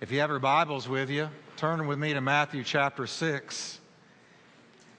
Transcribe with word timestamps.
If 0.00 0.12
you 0.12 0.20
have 0.20 0.30
your 0.30 0.38
Bibles 0.38 0.88
with 0.88 1.10
you, 1.10 1.28
turn 1.56 1.88
with 1.88 1.98
me 1.98 2.14
to 2.14 2.20
Matthew 2.20 2.62
chapter 2.62 3.04
6. 3.04 3.80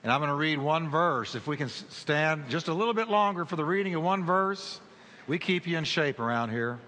And 0.04 0.12
I'm 0.12 0.20
going 0.20 0.28
to 0.28 0.36
read 0.36 0.60
one 0.60 0.90
verse. 0.90 1.36
If 1.36 1.48
we 1.48 1.56
can 1.56 1.70
stand 1.70 2.50
just 2.50 2.67
a 2.67 2.74
little 2.74 2.93
bit 2.93 3.08
longer 3.08 3.46
for 3.46 3.56
the 3.56 3.64
reading 3.64 3.96
of 3.96 4.04
one 4.04 4.25
verse, 4.25 4.82
we 5.25 5.40
keep 5.40 5.67
you 5.67 5.77
in 5.77 5.85
shape 5.85 6.20
around 6.20 6.50
here. 6.50 6.80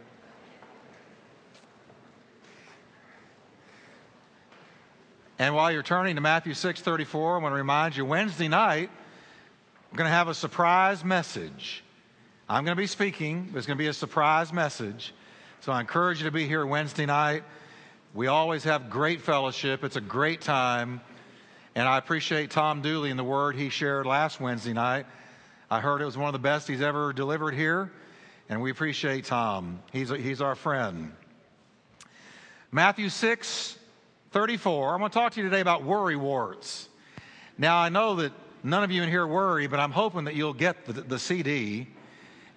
And 5.39 5.55
while 5.55 5.71
you're 5.71 5.81
turning 5.81 6.15
to 6.15 6.21
Matthew 6.21 6.51
6:34, 6.51 7.37
I 7.37 7.41
want 7.41 7.53
to 7.53 7.57
remind 7.57 7.96
you 7.96 8.03
Wednesday 8.03 8.49
night 8.49 8.89
we're 9.89 9.97
going 9.97 10.09
to 10.09 10.13
have 10.13 10.28
a 10.28 10.33
surprise 10.33 11.05
message. 11.05 11.81
I'm 12.49 12.65
going 12.65 12.75
to 12.75 12.81
be 12.81 12.87
speaking, 12.87 13.47
but 13.53 13.59
it's 13.59 13.67
going 13.67 13.78
to 13.78 13.81
be 13.81 13.87
a 13.87 13.93
surprise 13.93 14.51
message. 14.51 15.13
So 15.62 15.71
I 15.71 15.79
encourage 15.79 16.17
you 16.17 16.25
to 16.25 16.31
be 16.31 16.45
here 16.45 16.66
Wednesday 16.66 17.05
night. 17.05 17.45
We 18.13 18.27
always 18.27 18.66
have 18.66 18.89
great 18.89 19.21
fellowship. 19.21 19.85
It's 19.85 19.95
a 19.95 20.01
great 20.01 20.41
time. 20.41 20.99
And 21.75 21.88
I 21.88 21.97
appreciate 21.97 22.52
Tom 22.52 22.81
Dooley 22.81 23.09
and 23.09 23.17
the 23.17 23.23
word 23.23 23.55
he 23.55 23.69
shared 23.69 24.05
last 24.05 24.41
Wednesday 24.41 24.73
night. 24.73 25.05
I 25.69 25.79
heard 25.79 26.02
it 26.02 26.05
was 26.05 26.17
one 26.17 26.27
of 26.27 26.33
the 26.33 26.39
best 26.39 26.67
he's 26.67 26.81
ever 26.81 27.13
delivered 27.13 27.53
here. 27.53 27.89
And 28.49 28.61
we 28.61 28.69
appreciate 28.69 29.23
Tom. 29.23 29.81
He's, 29.93 30.09
he's 30.09 30.41
our 30.41 30.55
friend. 30.55 31.13
Matthew 32.69 33.07
6, 33.07 33.79
34. 34.31 34.93
I'm 34.93 34.99
going 34.99 35.09
to 35.09 35.13
talk 35.13 35.31
to 35.33 35.41
you 35.41 35.49
today 35.49 35.61
about 35.61 35.85
worry 35.85 36.17
warts. 36.17 36.89
Now, 37.57 37.77
I 37.77 37.88
know 37.88 38.16
that 38.16 38.33
none 38.61 38.83
of 38.83 38.91
you 38.91 39.03
in 39.03 39.09
here 39.09 39.25
worry, 39.25 39.67
but 39.67 39.80
I'm 39.80 39.91
hoping 39.91 40.25
that 40.25 40.35
you'll 40.35 40.53
get 40.53 40.85
the, 40.85 40.93
the 40.93 41.17
CD 41.17 41.88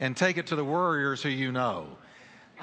and 0.01 0.17
take 0.17 0.37
it 0.37 0.49
to 0.49 0.57
the 0.57 0.65
worriers 0.65 1.23
who 1.23 1.29
you 1.29 1.53
know. 1.53 1.97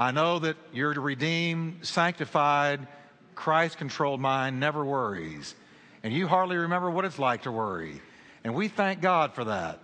I 0.02 0.10
know 0.10 0.40
that 0.40 0.58
your 0.74 0.94
redeemed, 0.94 1.86
sanctified, 1.86 2.88
Christ 3.36 3.78
controlled 3.78 4.20
mind 4.20 4.60
never 4.60 4.84
worries. 4.84 5.54
And 6.02 6.12
you 6.12 6.28
hardly 6.28 6.58
remember 6.58 6.90
what 6.90 7.06
it's 7.06 7.20
like 7.20 7.44
to 7.44 7.52
worry. 7.52 8.02
And 8.44 8.56
we 8.56 8.68
thank 8.68 9.00
God 9.00 9.36
for 9.36 9.44
that. 9.44 9.78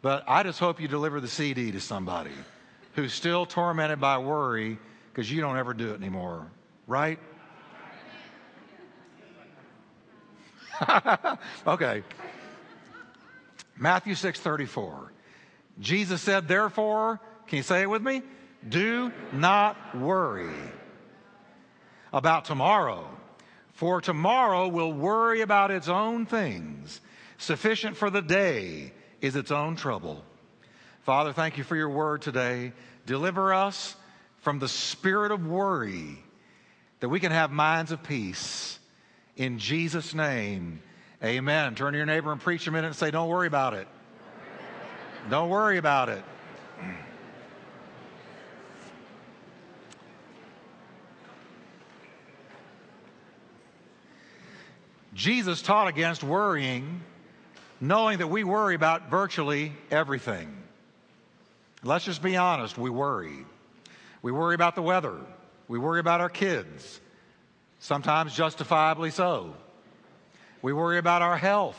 But 0.00 0.24
I 0.26 0.44
just 0.44 0.58
hope 0.60 0.80
you 0.80 0.88
deliver 0.88 1.20
the 1.20 1.28
CD 1.28 1.72
to 1.72 1.80
somebody 1.80 2.30
who's 2.94 3.12
still 3.12 3.44
tormented 3.44 4.00
by 4.00 4.16
worry 4.16 4.78
because 5.12 5.30
you 5.30 5.42
don't 5.42 5.58
ever 5.58 5.74
do 5.74 5.90
it 5.90 5.96
anymore. 5.96 6.46
Right? 6.86 7.18
okay. 11.66 12.02
Matthew 13.76 14.14
6:34. 14.14 15.10
Jesus 15.78 16.22
said, 16.22 16.48
"Therefore, 16.48 17.20
can 17.46 17.58
you 17.58 17.62
say 17.62 17.82
it 17.82 17.90
with 17.90 18.00
me? 18.00 18.22
Do 18.68 19.12
not 19.32 19.96
worry 19.96 20.54
about 22.12 22.44
tomorrow, 22.44 23.08
for 23.72 24.00
tomorrow 24.00 24.68
will 24.68 24.92
worry 24.92 25.40
about 25.40 25.70
its 25.70 25.88
own 25.88 26.26
things. 26.26 27.00
Sufficient 27.38 27.96
for 27.96 28.10
the 28.10 28.20
day 28.20 28.92
is 29.20 29.36
its 29.36 29.50
own 29.50 29.76
trouble. 29.76 30.22
Father, 31.02 31.32
thank 31.32 31.56
you 31.56 31.64
for 31.64 31.76
your 31.76 31.88
word 31.88 32.20
today. 32.20 32.72
Deliver 33.06 33.54
us 33.54 33.96
from 34.40 34.58
the 34.58 34.68
spirit 34.68 35.32
of 35.32 35.46
worry 35.46 36.18
that 37.00 37.08
we 37.08 37.20
can 37.20 37.32
have 37.32 37.50
minds 37.50 37.92
of 37.92 38.02
peace. 38.02 38.78
In 39.36 39.58
Jesus' 39.58 40.12
name, 40.12 40.82
amen. 41.24 41.74
Turn 41.74 41.92
to 41.92 41.96
your 41.96 42.06
neighbor 42.06 42.30
and 42.30 42.40
preach 42.40 42.66
a 42.66 42.70
minute 42.70 42.88
and 42.88 42.96
say, 42.96 43.10
Don't 43.10 43.28
worry 43.28 43.46
about 43.46 43.72
it. 43.72 43.88
Don't 45.30 45.48
worry 45.48 45.78
about 45.78 46.10
it. 46.10 46.22
Jesus 55.20 55.60
taught 55.60 55.86
against 55.86 56.24
worrying, 56.24 57.02
knowing 57.78 58.20
that 58.20 58.28
we 58.28 58.42
worry 58.42 58.74
about 58.74 59.10
virtually 59.10 59.74
everything. 59.90 60.50
Let's 61.82 62.06
just 62.06 62.22
be 62.22 62.38
honest, 62.38 62.78
we 62.78 62.88
worry. 62.88 63.44
We 64.22 64.32
worry 64.32 64.54
about 64.54 64.76
the 64.76 64.80
weather. 64.82 65.18
We 65.68 65.78
worry 65.78 66.00
about 66.00 66.22
our 66.22 66.30
kids, 66.30 67.02
sometimes 67.80 68.34
justifiably 68.34 69.10
so. 69.10 69.54
We 70.62 70.72
worry 70.72 70.96
about 70.96 71.20
our 71.20 71.36
health. 71.36 71.78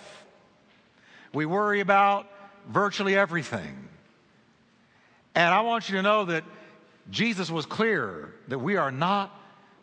We 1.34 1.48
worry 1.48 1.80
about 1.80 2.28
virtually 2.70 3.18
everything. 3.18 3.90
And 5.34 5.52
I 5.52 5.62
want 5.62 5.90
you 5.90 5.96
to 5.96 6.04
know 6.04 6.26
that 6.26 6.44
Jesus 7.10 7.50
was 7.50 7.66
clear 7.66 8.36
that 8.50 8.60
we 8.60 8.78
are 8.78 8.92
not 8.92 9.36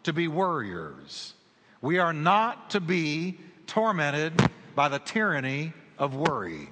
to 0.05 0.13
be 0.13 0.29
worriers. 0.29 1.35
We 1.81 1.99
are 1.99 2.13
not 2.13 2.71
to 2.71 2.81
be 2.81 3.39
tormented 3.69 4.33
by 4.75 4.89
the 4.89 4.99
tyranny 4.99 5.73
of 5.99 6.17
worry. 6.17 6.69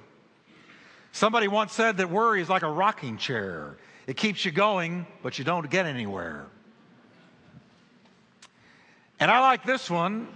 Somebody 1.13 1.47
once 1.47 1.71
said 1.71 1.97
that 1.97 2.09
worry 2.09 2.41
is 2.41 2.49
like 2.49 2.63
a 2.63 2.69
rocking 2.69 3.17
chair. 3.17 3.77
It 4.05 4.17
keeps 4.17 4.43
you 4.43 4.51
going, 4.51 5.07
but 5.23 5.39
you 5.39 5.45
don't 5.45 5.69
get 5.69 5.85
anywhere. 5.85 6.47
And 9.19 9.31
I 9.31 9.39
like 9.39 9.63
this 9.63 9.89
one. 9.89 10.27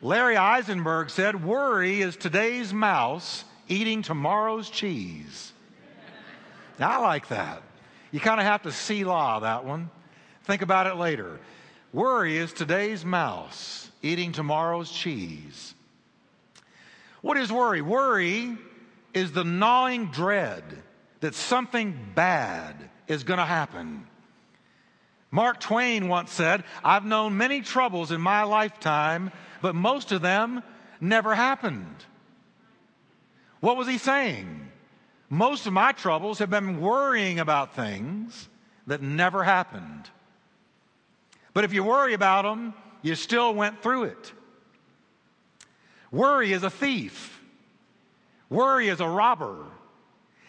Larry 0.00 0.36
Eisenberg 0.36 1.10
said, 1.10 1.44
Worry 1.44 2.02
is 2.02 2.16
today's 2.16 2.74
mouse 2.74 3.44
eating 3.68 4.02
tomorrow's 4.02 4.68
cheese. 4.68 5.52
Now, 6.78 6.90
I 6.90 6.96
like 6.98 7.28
that. 7.28 7.62
You 8.10 8.20
kind 8.20 8.40
of 8.40 8.46
have 8.46 8.62
to 8.62 8.72
see 8.72 9.04
law 9.04 9.40
that 9.40 9.64
one. 9.64 9.88
Think 10.44 10.62
about 10.62 10.86
it 10.86 10.96
later. 10.96 11.38
Worry 11.92 12.36
is 12.36 12.52
today's 12.52 13.04
mouse 13.04 13.90
eating 14.02 14.32
tomorrow's 14.32 14.90
cheese. 14.90 15.74
What 17.22 17.38
is 17.38 17.50
worry? 17.50 17.80
Worry 17.80 18.56
is 19.14 19.32
the 19.32 19.44
gnawing 19.44 20.08
dread 20.08 20.62
that 21.20 21.34
something 21.34 21.96
bad 22.14 22.90
is 23.06 23.24
going 23.24 23.38
to 23.38 23.44
happen. 23.44 24.06
Mark 25.30 25.60
Twain 25.60 26.08
once 26.08 26.30
said, 26.30 26.64
I've 26.84 27.06
known 27.06 27.38
many 27.38 27.62
troubles 27.62 28.12
in 28.12 28.20
my 28.20 28.42
lifetime, 28.42 29.32
but 29.62 29.74
most 29.74 30.12
of 30.12 30.20
them 30.20 30.62
never 31.00 31.34
happened. 31.34 32.04
What 33.60 33.76
was 33.76 33.86
he 33.86 33.98
saying? 33.98 34.68
Most 35.30 35.66
of 35.66 35.72
my 35.72 35.92
troubles 35.92 36.40
have 36.40 36.50
been 36.50 36.80
worrying 36.80 37.38
about 37.38 37.74
things 37.74 38.48
that 38.86 39.00
never 39.00 39.44
happened. 39.44 40.10
But 41.54 41.64
if 41.64 41.72
you 41.72 41.84
worry 41.84 42.14
about 42.14 42.42
them, 42.42 42.74
you 43.00 43.14
still 43.14 43.54
went 43.54 43.82
through 43.82 44.04
it. 44.04 44.32
Worry 46.12 46.52
is 46.52 46.62
a 46.62 46.70
thief. 46.70 47.40
Worry 48.50 48.88
is 48.88 49.00
a 49.00 49.08
robber. 49.08 49.64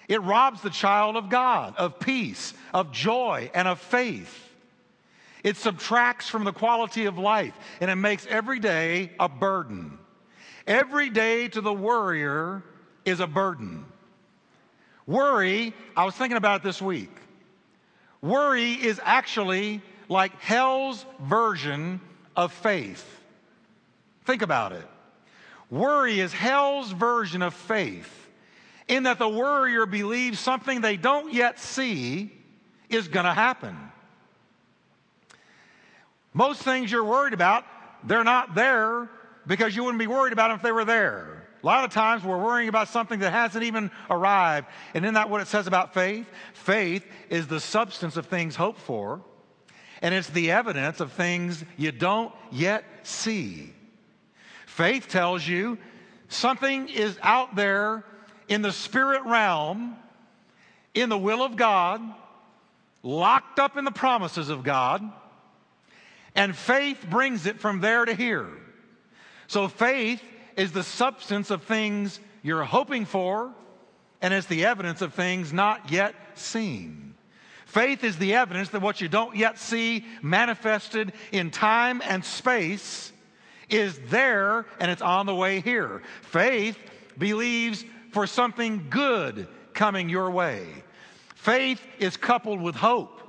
It 0.09 0.21
robs 0.21 0.61
the 0.61 0.69
child 0.69 1.15
of 1.15 1.29
God 1.29 1.75
of 1.77 1.99
peace, 1.99 2.53
of 2.73 2.91
joy, 2.91 3.49
and 3.55 3.67
of 3.67 3.79
faith. 3.79 4.49
It 5.43 5.57
subtracts 5.57 6.29
from 6.29 6.43
the 6.43 6.51
quality 6.51 7.05
of 7.05 7.17
life 7.17 7.57
and 7.79 7.89
it 7.89 7.95
makes 7.95 8.25
every 8.27 8.59
day 8.59 9.11
a 9.19 9.29
burden. 9.29 9.97
Every 10.67 11.09
day 11.09 11.47
to 11.49 11.61
the 11.61 11.73
worrier 11.73 12.63
is 13.05 13.19
a 13.19 13.27
burden. 13.27 13.85
Worry, 15.05 15.73
I 15.95 16.05
was 16.05 16.15
thinking 16.15 16.37
about 16.37 16.61
it 16.61 16.63
this 16.63 16.81
week. 16.81 17.11
Worry 18.21 18.71
is 18.71 19.01
actually 19.03 19.81
like 20.07 20.39
hell's 20.39 21.05
version 21.21 21.99
of 22.37 22.53
faith. 22.53 23.05
Think 24.23 24.41
about 24.41 24.71
it. 24.71 24.87
Worry 25.73 26.19
is 26.19 26.31
hell's 26.31 26.91
version 26.91 27.41
of 27.41 27.51
faith 27.51 28.29
in 28.87 29.03
that 29.03 29.17
the 29.17 29.27
worrier 29.27 29.87
believes 29.87 30.39
something 30.39 30.81
they 30.81 30.97
don't 30.97 31.33
yet 31.33 31.59
see 31.59 32.31
is 32.89 33.07
going 33.07 33.25
to 33.25 33.33
happen. 33.33 33.75
Most 36.31 36.61
things 36.61 36.91
you're 36.91 37.03
worried 37.03 37.33
about, 37.33 37.65
they're 38.03 38.23
not 38.23 38.53
there 38.53 39.09
because 39.47 39.75
you 39.75 39.83
wouldn't 39.83 39.97
be 39.97 40.05
worried 40.05 40.31
about 40.31 40.49
them 40.49 40.57
if 40.57 40.61
they 40.61 40.71
were 40.71 40.85
there. 40.85 41.47
A 41.63 41.65
lot 41.65 41.83
of 41.83 41.89
times 41.89 42.23
we're 42.23 42.37
worrying 42.37 42.69
about 42.69 42.87
something 42.87 43.21
that 43.21 43.31
hasn't 43.31 43.63
even 43.63 43.89
arrived. 44.11 44.67
And 44.93 45.03
isn't 45.03 45.15
that 45.15 45.31
what 45.31 45.41
it 45.41 45.47
says 45.47 45.65
about 45.65 45.95
faith? 45.95 46.27
Faith 46.53 47.03
is 47.31 47.47
the 47.47 47.59
substance 47.59 48.15
of 48.15 48.27
things 48.27 48.55
hoped 48.55 48.79
for 48.79 49.23
and 50.03 50.13
it's 50.13 50.29
the 50.29 50.51
evidence 50.51 50.99
of 50.99 51.13
things 51.13 51.65
you 51.77 51.91
don't 51.91 52.31
yet 52.51 52.83
see. 53.01 53.73
Faith 54.73 55.07
tells 55.07 55.47
you 55.47 55.77
something 56.29 56.89
is 56.89 57.15
out 57.21 57.55
there 57.55 58.03
in 58.47 58.63
the 58.63 58.71
spirit 58.71 59.21
realm, 59.23 59.95
in 60.95 61.09
the 61.09 61.17
will 61.17 61.43
of 61.43 61.55
God, 61.55 62.01
locked 63.03 63.59
up 63.59 63.77
in 63.77 63.85
the 63.85 63.91
promises 63.91 64.49
of 64.49 64.63
God, 64.63 65.03
and 66.33 66.55
faith 66.55 67.05
brings 67.07 67.45
it 67.45 67.59
from 67.59 67.81
there 67.81 68.03
to 68.03 68.15
here. 68.15 68.47
So 69.45 69.67
faith 69.67 70.23
is 70.57 70.71
the 70.71 70.81
substance 70.81 71.51
of 71.51 71.61
things 71.61 72.19
you're 72.41 72.63
hoping 72.63 73.05
for, 73.05 73.53
and 74.23 74.33
it's 74.33 74.47
the 74.47 74.65
evidence 74.65 75.03
of 75.03 75.13
things 75.13 75.53
not 75.53 75.91
yet 75.91 76.15
seen. 76.33 77.13
Faith 77.67 78.03
is 78.03 78.17
the 78.17 78.33
evidence 78.33 78.69
that 78.69 78.81
what 78.81 79.01
you 79.01 79.07
don't 79.07 79.35
yet 79.35 79.59
see 79.59 80.03
manifested 80.23 81.13
in 81.31 81.51
time 81.51 82.01
and 82.03 82.25
space 82.25 83.12
is 83.73 83.99
there 84.09 84.65
and 84.79 84.91
it's 84.91 85.01
on 85.01 85.25
the 85.25 85.35
way 85.35 85.59
here. 85.59 86.01
Faith 86.21 86.77
believes 87.17 87.83
for 88.11 88.27
something 88.27 88.87
good 88.89 89.47
coming 89.73 90.09
your 90.09 90.29
way. 90.29 90.67
Faith 91.35 91.81
is 91.99 92.15
coupled 92.15 92.61
with 92.61 92.75
hope, 92.75 93.19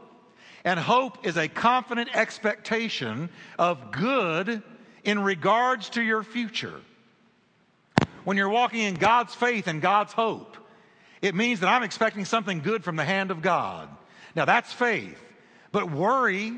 and 0.65 0.79
hope 0.79 1.27
is 1.27 1.37
a 1.37 1.49
confident 1.49 2.15
expectation 2.15 3.29
of 3.59 3.91
good 3.91 4.63
in 5.03 5.19
regards 5.19 5.89
to 5.91 6.03
your 6.03 6.23
future. 6.23 6.81
When 8.25 8.37
you're 8.37 8.49
walking 8.49 8.81
in 8.81 8.95
God's 8.95 9.35
faith 9.35 9.67
and 9.67 9.83
God's 9.83 10.13
hope, 10.13 10.57
it 11.21 11.35
means 11.35 11.61
that 11.61 11.69
I'm 11.69 11.83
expecting 11.83 12.25
something 12.25 12.61
good 12.61 12.85
from 12.85 12.97
the 12.97 13.05
hand 13.05 13.31
of 13.31 13.43
God. 13.43 13.89
Now 14.37 14.45
that's 14.45 14.73
faith. 14.73 15.19
But 15.73 15.91
worry, 15.91 16.53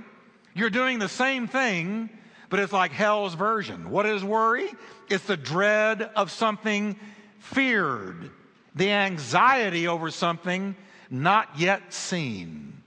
you're 0.55 0.71
doing 0.71 0.99
the 0.99 1.09
same 1.09 1.47
thing, 1.49 2.11
but 2.49 2.61
it's 2.61 2.73
like 2.73 2.93
hell's 2.93 3.35
version. 3.35 3.91
What 3.91 4.07
is 4.07 4.23
worry? 4.23 4.69
It's 5.09 5.25
the 5.25 5.37
dread 5.37 6.03
of 6.03 6.31
something 6.31 6.99
feared, 7.39 8.31
the 8.75 8.91
anxiety 8.91 9.89
over 9.89 10.11
something 10.11 10.77
not 11.11 11.59
yet 11.59 11.93
seen. 11.93 12.83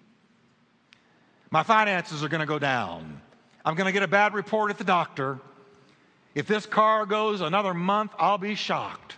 My 1.51 1.63
finances 1.63 2.23
are 2.23 2.29
going 2.29 2.41
to 2.41 2.47
go 2.47 2.59
down. 2.59 3.21
I'm 3.65 3.75
going 3.75 3.87
to 3.87 3.91
get 3.91 4.03
a 4.03 4.07
bad 4.07 4.33
report 4.33 4.71
at 4.71 4.77
the 4.77 4.83
doctor. 4.83 5.39
If 6.35 6.47
this 6.47 6.65
car 6.65 7.05
goes 7.05 7.41
another 7.41 7.73
month, 7.73 8.11
I'll 8.17 8.37
be 8.37 8.55
shocked. 8.55 9.15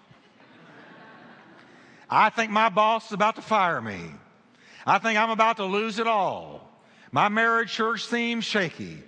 I 2.10 2.30
think 2.30 2.52
my 2.52 2.70
boss 2.70 3.08
is 3.08 3.12
about 3.14 3.36
to 3.36 3.42
fire 3.42 3.82
me. 3.82 4.12
I 4.86 4.98
think 4.98 5.18
I'm 5.18 5.30
about 5.30 5.58
to 5.58 5.66
lose 5.66 6.00
it 6.00 6.08
all. 6.08 6.70
My 7.12 7.30
marriage 7.30 7.70
sure 7.70 7.98
seems 7.98 8.46
shaky. 8.46 9.04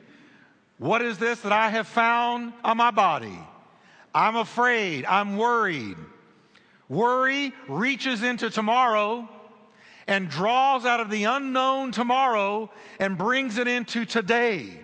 What 0.84 1.02
is 1.02 1.18
this 1.18 1.40
that 1.44 1.54
I 1.54 1.70
have 1.70 1.88
found 1.88 2.52
on 2.62 2.76
my 2.76 2.92
body? 2.92 3.40
I'm 4.14 4.36
afraid. 4.36 5.06
I'm 5.06 5.38
worried. 5.38 5.96
Worry 6.90 7.54
reaches 7.70 8.22
into 8.22 8.50
tomorrow 8.50 9.30
and 10.08 10.28
draws 10.28 10.86
out 10.86 11.00
of 11.00 11.10
the 11.10 11.24
unknown 11.24 11.94
tomorrow 11.94 12.70
and 13.00 13.18
brings 13.18 13.58
it 13.60 13.70
into 13.70 14.04
today. 14.04 14.78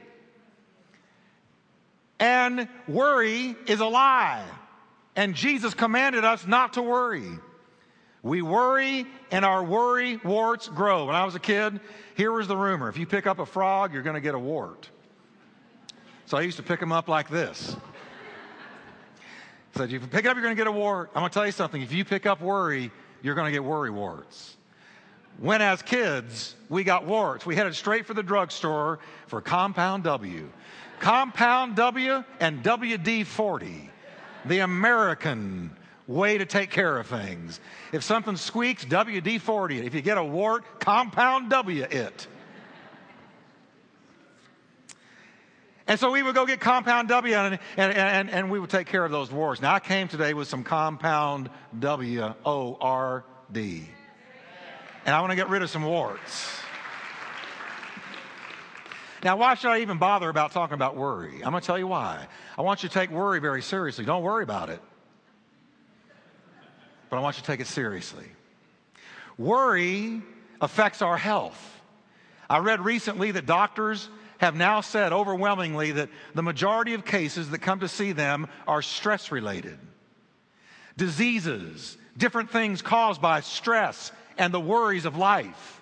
And 2.18 2.70
worry 2.88 3.58
is 3.68 3.82
a 3.82 3.86
lie. 3.86 4.46
And 5.18 5.36
Jesus 5.36 5.74
commanded 5.74 6.24
us 6.24 6.48
not 6.48 6.74
to 6.74 6.82
worry. 6.82 7.28
We 8.24 8.42
worry 8.42 9.06
and 9.32 9.44
our 9.44 9.66
worry 9.66 10.16
warts 10.24 10.70
grow. 10.70 11.08
When 11.08 11.16
I 11.16 11.26
was 11.26 11.36
a 11.36 11.40
kid, 11.40 11.82
here 12.16 12.32
was 12.32 12.48
the 12.48 12.56
rumor 12.56 12.88
if 12.88 12.98
you 12.98 13.06
pick 13.06 13.28
up 13.28 13.40
a 13.40 13.46
frog, 13.46 13.92
you're 13.94 14.02
going 14.02 14.16
to 14.16 14.22
get 14.22 14.34
a 14.34 14.40
wart. 14.40 14.90
So 16.30 16.38
I 16.38 16.42
used 16.42 16.58
to 16.58 16.64
pick 16.64 16.80
them 16.80 16.92
up 16.92 17.08
like 17.08 17.28
this. 17.28 17.76
Said, 19.76 19.86
if 19.86 19.92
you 19.92 20.00
pick 20.00 20.26
it 20.26 20.28
up, 20.28 20.36
you're 20.36 20.44
going 20.44 20.56
to 20.56 20.60
get 20.60 20.68
a 20.68 20.72
wart. 20.72 21.10
I'm 21.16 21.22
going 21.22 21.30
to 21.32 21.34
tell 21.34 21.44
you 21.48 21.52
something. 21.52 21.82
If 21.82 21.92
you 21.92 22.06
pick 22.06 22.28
up 22.28 22.40
worry, 22.40 22.92
you're 23.24 23.34
going 23.34 23.48
to 23.48 23.52
get 23.52 23.64
worry 23.64 23.90
warts. 23.90 24.56
When, 25.40 25.64
as 25.64 25.82
kids, 25.82 26.56
we 26.70 26.84
got 26.84 27.08
warts, 27.08 27.48
we 27.48 27.56
headed 27.56 27.74
straight 27.74 28.06
for 28.06 28.14
the 28.14 28.22
drugstore 28.22 29.00
for 29.26 29.42
Compound 29.42 30.04
W. 30.04 30.48
Compound 31.00 31.76
W 31.76 32.24
and 32.40 32.62
WD 32.64 33.26
40, 33.26 33.90
the 34.46 34.60
American 34.60 35.76
way 36.06 36.38
to 36.38 36.46
take 36.46 36.70
care 36.70 37.00
of 37.00 37.08
things. 37.08 37.60
If 37.92 38.04
something 38.04 38.36
squeaks, 38.36 38.86
WD 38.86 39.42
40 39.42 39.80
it. 39.80 39.86
If 39.86 39.96
you 39.96 40.02
get 40.04 40.20
a 40.20 40.24
wart, 40.24 40.80
Compound 40.80 41.50
W 41.50 41.88
it. 41.90 42.28
And 45.90 46.00
so 46.00 46.12
we 46.12 46.22
would 46.22 46.36
go 46.36 46.46
get 46.46 46.60
Compound 46.60 47.10
W 47.10 47.36
and, 47.36 47.60
and, 47.76 47.94
and, 47.94 48.30
and, 48.30 48.52
we 48.52 48.60
would 48.60 48.70
take 48.70 48.86
care 48.86 49.04
of 49.04 49.12
those 49.12 49.32
warts. 49.32 49.60
Now 49.60 49.74
I 49.74 49.80
came 49.80 50.08
today 50.08 50.36
with 50.36 50.48
some 50.48 50.64
Compound 50.64 51.50
W 51.80 52.32
O 52.46 52.78
R 52.80 53.26
D. 53.52 53.90
And 55.08 55.16
I 55.16 55.20
want 55.22 55.32
to 55.32 55.36
get 55.36 55.50
rid 55.50 55.64
of 55.64 55.70
some 55.72 55.84
warts. 55.84 56.52
Now, 59.24 59.36
why 59.36 59.56
should 59.56 59.72
I 59.72 59.80
even 59.80 59.98
bother 59.98 60.30
about 60.30 60.52
talking 60.52 60.76
about 60.76 60.96
worry? 60.96 61.44
I'm 61.44 61.50
going 61.50 61.60
to 61.60 61.66
tell 61.66 61.80
you 61.80 61.88
why. 61.88 62.28
I 62.58 62.62
want 62.62 62.84
you 62.84 62.90
to 62.90 62.94
take 62.94 63.10
worry 63.10 63.40
very 63.40 63.64
seriously. 63.64 64.06
Don't 64.06 64.24
worry 64.24 64.44
about 64.44 64.70
it. 64.70 64.80
But 67.10 67.18
I 67.18 67.20
want 67.20 67.38
you 67.38 67.42
to 67.42 67.48
take 67.48 67.60
it 67.60 67.68
seriously. 67.68 68.28
Worry 69.40 70.22
affects 70.62 71.02
our 71.02 71.18
health. 71.18 71.60
I 72.48 72.60
read 72.60 72.80
recently 72.80 73.32
that 73.32 73.48
doctors 73.48 74.08
have 74.40 74.56
now 74.56 74.82
said 74.82 75.14
overwhelmingly 75.14 75.92
that 75.92 76.10
the 76.34 76.42
majority 76.42 76.94
of 76.94 77.06
cases 77.06 77.50
that 77.52 77.60
come 77.60 77.82
to 77.82 77.88
see 77.88 78.12
them 78.12 78.48
are 78.68 78.82
stress 78.82 79.32
related. 79.32 79.78
Diseases, 80.98 81.98
different 82.18 82.50
things 82.50 82.82
caused 82.82 83.22
by 83.22 83.42
stress 83.42 84.12
and 84.38 84.54
the 84.54 84.60
worries 84.60 85.06
of 85.06 85.18
life. 85.18 85.82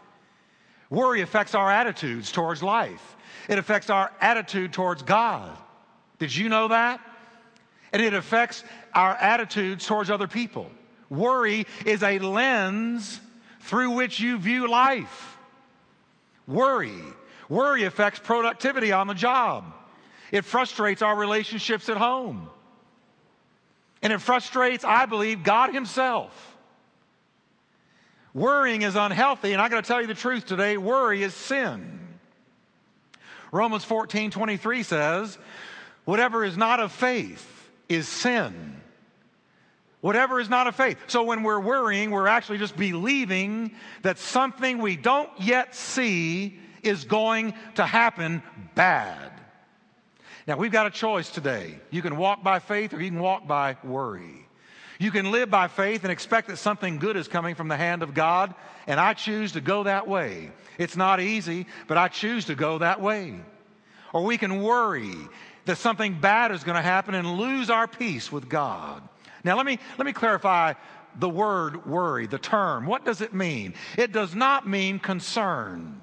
Worry 0.89 1.21
affects 1.21 1.55
our 1.55 1.71
attitudes 1.71 2.31
towards 2.31 2.63
life. 2.63 3.15
It 3.47 3.59
affects 3.59 3.89
our 3.89 4.11
attitude 4.19 4.73
towards 4.73 5.03
God. 5.03 5.57
Did 6.19 6.35
you 6.35 6.49
know 6.49 6.69
that? 6.69 6.99
And 7.93 8.01
it 8.01 8.13
affects 8.13 8.63
our 8.93 9.15
attitudes 9.15 9.85
towards 9.85 10.09
other 10.09 10.27
people. 10.27 10.69
Worry 11.09 11.65
is 11.85 12.03
a 12.03 12.19
lens 12.19 13.21
through 13.61 13.91
which 13.91 14.19
you 14.19 14.37
view 14.37 14.69
life. 14.69 15.37
Worry. 16.47 17.01
Worry 17.49 17.83
affects 17.83 18.19
productivity 18.19 18.91
on 18.91 19.07
the 19.07 19.13
job. 19.13 19.73
It 20.31 20.43
frustrates 20.43 21.01
our 21.01 21.15
relationships 21.15 21.89
at 21.89 21.97
home. 21.97 22.49
And 24.01 24.13
it 24.13 24.19
frustrates, 24.19 24.83
I 24.83 25.05
believe, 25.05 25.43
God 25.43 25.73
Himself. 25.73 26.57
Worrying 28.33 28.83
is 28.83 28.95
unhealthy, 28.95 29.53
and 29.53 29.61
I 29.61 29.69
got 29.69 29.83
to 29.83 29.87
tell 29.87 30.01
you 30.01 30.07
the 30.07 30.13
truth 30.13 30.45
today 30.45 30.77
worry 30.77 31.23
is 31.23 31.33
sin. 31.33 31.99
Romans 33.51 33.83
14 33.83 34.29
23 34.29 34.83
says, 34.83 35.37
Whatever 36.05 36.45
is 36.45 36.57
not 36.57 36.79
of 36.79 36.91
faith 36.91 37.69
is 37.89 38.07
sin. 38.07 38.81
Whatever 40.01 40.39
is 40.39 40.49
not 40.49 40.67
of 40.67 40.75
faith. 40.75 40.97
So 41.07 41.23
when 41.23 41.41
we're 41.41 41.59
worrying, 41.59 42.11
we're 42.11 42.27
actually 42.27 42.59
just 42.59 42.77
believing 42.77 43.73
that 44.03 44.19
something 44.19 44.77
we 44.77 44.95
don't 44.95 45.29
yet 45.39 45.73
see 45.73 46.59
is 46.87 47.05
going 47.05 47.53
to 47.75 47.85
happen 47.85 48.41
bad. 48.75 49.31
Now, 50.47 50.57
we've 50.57 50.71
got 50.71 50.87
a 50.87 50.91
choice 50.91 51.29
today. 51.29 51.79
You 51.91 52.01
can 52.01 52.17
walk 52.17 52.43
by 52.43 52.59
faith 52.59 52.93
or 52.93 53.01
you 53.01 53.09
can 53.09 53.19
walk 53.19 53.47
by 53.47 53.77
worry. 53.83 54.47
You 54.99 55.11
can 55.11 55.31
live 55.31 55.49
by 55.49 55.67
faith 55.67 56.03
and 56.03 56.11
expect 56.11 56.47
that 56.47 56.57
something 56.57 56.97
good 56.97 57.17
is 57.17 57.27
coming 57.27 57.53
from 57.53 57.67
the 57.67 57.77
hand 57.77 58.01
of 58.01 58.13
God, 58.13 58.55
and 58.87 58.99
I 58.99 59.13
choose 59.13 59.51
to 59.51 59.61
go 59.61 59.83
that 59.83 60.07
way. 60.07 60.51
It's 60.77 60.97
not 60.97 61.19
easy, 61.19 61.67
but 61.87 61.97
I 61.97 62.07
choose 62.07 62.45
to 62.45 62.55
go 62.55 62.79
that 62.79 63.01
way. 63.01 63.35
Or 64.13 64.23
we 64.23 64.37
can 64.37 64.61
worry 64.63 65.13
that 65.65 65.77
something 65.77 66.19
bad 66.19 66.51
is 66.51 66.63
going 66.63 66.77
to 66.77 66.81
happen 66.81 67.13
and 67.13 67.37
lose 67.37 67.69
our 67.69 67.87
peace 67.87 68.31
with 68.31 68.49
God. 68.49 69.07
Now, 69.43 69.55
let 69.57 69.65
me, 69.65 69.77
let 69.97 70.05
me 70.05 70.13
clarify 70.13 70.73
the 71.19 71.29
word 71.29 71.85
worry, 71.85 72.25
the 72.25 72.39
term. 72.39 72.85
What 72.85 73.05
does 73.05 73.21
it 73.21 73.33
mean? 73.33 73.73
It 73.97 74.11
does 74.11 74.33
not 74.33 74.67
mean 74.67 74.99
concern, 74.99 76.01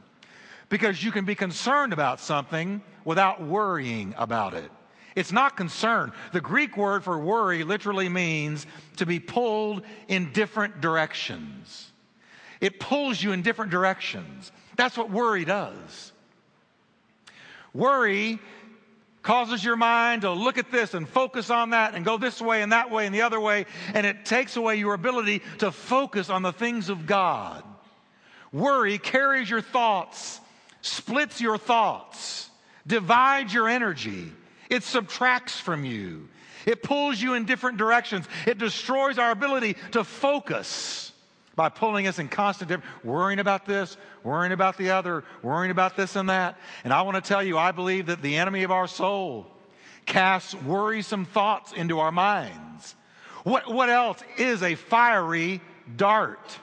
because 0.68 1.02
you 1.02 1.12
can 1.12 1.24
be 1.24 1.34
concerned 1.34 1.92
about 1.92 2.20
something 2.20 2.82
without 3.04 3.42
worrying 3.42 4.14
about 4.16 4.54
it. 4.54 4.70
It's 5.14 5.32
not 5.32 5.56
concern. 5.56 6.12
The 6.32 6.40
Greek 6.40 6.76
word 6.76 7.04
for 7.04 7.18
worry 7.18 7.62
literally 7.62 8.08
means 8.08 8.66
to 8.96 9.06
be 9.06 9.20
pulled 9.20 9.82
in 10.08 10.32
different 10.32 10.80
directions. 10.80 11.92
It 12.60 12.80
pulls 12.80 13.22
you 13.22 13.32
in 13.32 13.42
different 13.42 13.70
directions. 13.70 14.50
That's 14.76 14.96
what 14.96 15.10
worry 15.10 15.44
does. 15.44 16.12
Worry 17.72 18.40
causes 19.22 19.64
your 19.64 19.76
mind 19.76 20.22
to 20.22 20.30
look 20.30 20.58
at 20.58 20.70
this 20.70 20.94
and 20.94 21.08
focus 21.08 21.50
on 21.50 21.70
that 21.70 21.94
and 21.94 22.04
go 22.04 22.18
this 22.18 22.40
way 22.40 22.62
and 22.62 22.72
that 22.72 22.90
way 22.90 23.06
and 23.06 23.14
the 23.14 23.22
other 23.22 23.40
way, 23.40 23.66
and 23.94 24.06
it 24.06 24.24
takes 24.24 24.56
away 24.56 24.76
your 24.76 24.94
ability 24.94 25.42
to 25.58 25.72
focus 25.72 26.28
on 26.30 26.42
the 26.42 26.52
things 26.52 26.90
of 26.90 27.06
God. 27.06 27.64
Worry 28.52 28.98
carries 28.98 29.50
your 29.50 29.62
thoughts, 29.62 30.40
splits 30.84 31.40
your 31.40 31.56
thoughts, 31.56 32.50
divides 32.86 33.54
your 33.54 33.68
energy, 33.68 34.30
it 34.68 34.82
subtracts 34.82 35.58
from 35.58 35.84
you. 35.84 36.28
It 36.66 36.82
pulls 36.82 37.20
you 37.20 37.34
in 37.34 37.44
different 37.44 37.78
directions. 37.78 38.26
It 38.46 38.58
destroys 38.58 39.18
our 39.18 39.30
ability 39.30 39.76
to 39.92 40.04
focus 40.04 41.12
by 41.56 41.68
pulling 41.68 42.06
us 42.06 42.18
in 42.18 42.28
constant 42.28 42.82
worrying 43.02 43.38
about 43.38 43.64
this, 43.66 43.96
worrying 44.22 44.52
about 44.52 44.76
the 44.76 44.90
other, 44.90 45.24
worrying 45.42 45.70
about 45.70 45.96
this 45.96 46.16
and 46.16 46.28
that. 46.28 46.58
And 46.84 46.92
I 46.92 47.02
want 47.02 47.22
to 47.22 47.26
tell 47.26 47.42
you, 47.42 47.56
I 47.56 47.72
believe 47.72 48.06
that 48.06 48.22
the 48.22 48.36
enemy 48.36 48.62
of 48.62 48.70
our 48.70 48.88
soul 48.88 49.46
casts 50.06 50.54
worrisome 50.54 51.24
thoughts 51.24 51.72
into 51.72 51.98
our 51.98 52.12
minds. 52.12 52.94
What, 53.44 53.72
what 53.72 53.90
else 53.90 54.18
is 54.36 54.62
a 54.62 54.74
fiery 54.74 55.60
dart? 55.96 56.58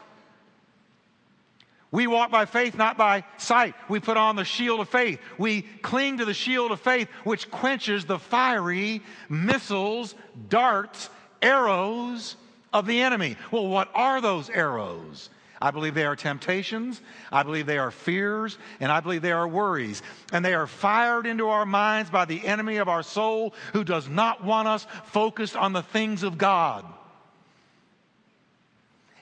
We 1.92 2.08
walk 2.08 2.32
by 2.32 2.46
faith, 2.46 2.76
not 2.76 2.98
by 2.98 3.26
sight. 3.38 3.76
We 3.90 4.00
put 4.00 4.16
on 4.16 4.38
the 4.38 4.46
shield 4.46 4.80
of 4.80 4.88
faith. 4.88 5.20
We 5.38 5.64
cling 5.82 6.20
to 6.20 6.26
the 6.26 6.34
shield 6.34 6.72
of 6.72 6.80
faith, 6.80 7.10
which 7.26 7.52
quenches 7.52 8.06
the 8.06 8.18
fiery 8.18 9.02
missiles, 9.28 10.16
darts, 10.48 11.10
arrows 11.42 12.38
of 12.72 12.88
the 12.88 13.02
enemy. 13.02 13.36
Well, 13.52 13.68
what 13.68 13.90
are 13.94 14.22
those 14.22 14.50
arrows? 14.50 15.30
I 15.62 15.72
believe 15.72 15.94
they 15.94 16.06
are 16.06 16.16
temptations. 16.16 17.02
I 17.32 17.44
believe 17.44 17.66
they 17.66 17.78
are 17.78 17.92
fears. 17.92 18.58
And 18.80 18.90
I 18.90 19.02
believe 19.02 19.22
they 19.22 19.34
are 19.34 19.48
worries. 19.48 20.02
And 20.32 20.44
they 20.44 20.54
are 20.54 20.68
fired 20.68 21.28
into 21.28 21.50
our 21.50 21.66
minds 21.66 22.10
by 22.10 22.24
the 22.24 22.48
enemy 22.48 22.78
of 22.78 22.88
our 22.88 23.04
soul 23.04 23.54
who 23.74 23.84
does 23.84 24.08
not 24.08 24.44
want 24.44 24.70
us 24.70 24.88
focused 25.06 25.58
on 25.58 25.74
the 25.74 25.84
things 25.84 26.24
of 26.24 26.38
God. 26.38 26.86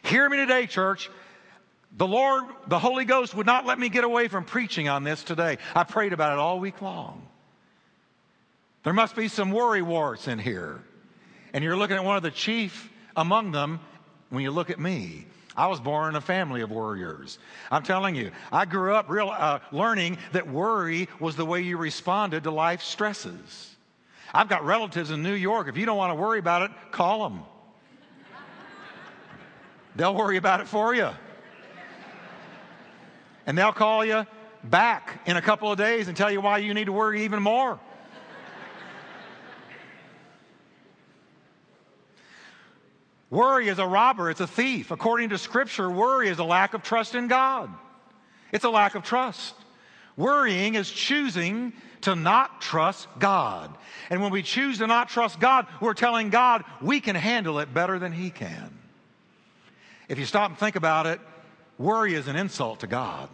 Hear 0.04 0.30
me 0.30 0.38
today, 0.38 0.66
church. 0.66 1.10
The 1.98 2.08
Lord, 2.08 2.46
the 2.68 2.80
Holy 2.80 3.06
Ghost, 3.06 3.34
would 3.36 3.46
not 3.46 3.66
let 3.66 3.80
me 3.80 3.90
get 3.90 4.04
away 4.04 4.28
from 4.28 4.46
preaching 4.46 4.88
on 4.88 5.04
this 5.04 5.24
today. 5.24 5.58
I 5.76 5.84
prayed 5.84 6.14
about 6.14 6.34
it 6.34 6.40
all 6.40 6.60
week 6.60 6.82
long. 6.82 7.28
There 8.84 8.94
must 8.94 9.16
be 9.16 9.28
some 9.28 9.52
worry 9.52 9.82
warts 9.82 10.28
in 10.28 10.40
here. 10.40 10.82
And 11.54 11.64
you're 11.64 11.76
looking 11.76 11.98
at 11.98 12.04
one 12.04 12.16
of 12.16 12.24
the 12.24 12.32
chief 12.32 12.92
among 13.16 13.52
them 13.52 13.80
when 14.30 14.44
you 14.44 14.52
look 14.52 14.70
at 14.70 14.80
me. 14.80 15.26
I 15.58 15.68
was 15.68 15.80
born 15.80 16.10
in 16.10 16.16
a 16.16 16.22
family 16.22 16.62
of 16.62 16.72
worriers. 16.72 17.40
I'm 17.70 17.84
telling 17.84 18.16
you, 18.16 18.32
I 18.52 18.66
grew 18.66 18.94
up 18.94 19.10
real, 19.10 19.30
uh, 19.30 19.60
learning 19.72 20.20
that 20.32 20.48
worry 20.48 21.10
was 21.20 21.36
the 21.36 21.46
way 21.46 21.62
you 21.62 21.76
responded 21.76 22.44
to 22.44 22.52
life 22.52 22.82
stresses. 22.82 23.76
I've 24.34 24.48
got 24.48 24.64
relatives 24.64 25.12
in 25.12 25.24
New 25.24 25.34
York. 25.34 25.68
If 25.68 25.76
you 25.76 25.86
don't 25.86 25.98
want 25.98 26.12
to 26.12 26.16
worry 26.16 26.40
about 26.40 26.62
it, 26.62 26.72
call 26.92 27.28
them. 27.28 27.42
They'll 29.96 30.16
worry 30.16 30.38
about 30.38 30.62
it 30.62 30.68
for 30.68 30.94
you. 30.94 31.10
And 33.50 33.58
they'll 33.58 33.74
call 33.74 34.06
you 34.06 34.26
back 34.64 35.22
in 35.26 35.36
a 35.36 35.42
couple 35.42 35.72
of 35.72 35.78
days 35.80 36.08
and 36.08 36.16
tell 36.16 36.30
you 36.30 36.40
why 36.40 36.60
you 36.60 36.76
need 36.76 36.86
to 36.86 36.92
worry 36.92 37.24
even 37.24 37.42
more. 37.42 37.80
Worry 43.32 43.70
is 43.70 43.80
a 43.80 43.88
robber, 43.88 44.30
it's 44.30 44.40
a 44.40 44.46
thief. 44.46 44.92
According 44.92 45.30
to 45.30 45.40
Scripture, 45.40 45.90
worry 45.90 46.30
is 46.30 46.38
a 46.38 46.44
lack 46.44 46.76
of 46.76 46.84
trust 46.84 47.16
in 47.16 47.28
God. 47.28 47.72
It's 48.52 48.66
a 48.66 48.70
lack 48.70 48.94
of 48.94 49.02
trust. 49.02 49.56
Worrying 50.16 50.76
is 50.76 50.92
choosing 50.92 51.74
to 52.02 52.16
not 52.16 52.62
trust 52.62 53.08
God. 53.18 53.76
And 54.12 54.22
when 54.22 54.32
we 54.32 54.44
choose 54.44 54.78
to 54.78 54.86
not 54.86 55.10
trust 55.10 55.40
God, 55.40 55.66
we're 55.82 55.96
telling 55.96 56.30
God 56.30 56.66
we 56.84 57.02
can 57.02 57.16
handle 57.16 57.58
it 57.58 57.74
better 57.74 57.98
than 57.98 58.12
He 58.12 58.30
can. 58.30 58.78
If 60.08 60.20
you 60.20 60.26
stop 60.26 60.52
and 60.52 60.60
think 60.60 60.76
about 60.76 61.08
it, 61.08 61.20
worry 61.80 62.14
is 62.14 62.28
an 62.28 62.36
insult 62.36 62.82
to 62.82 62.88
God. 62.88 63.28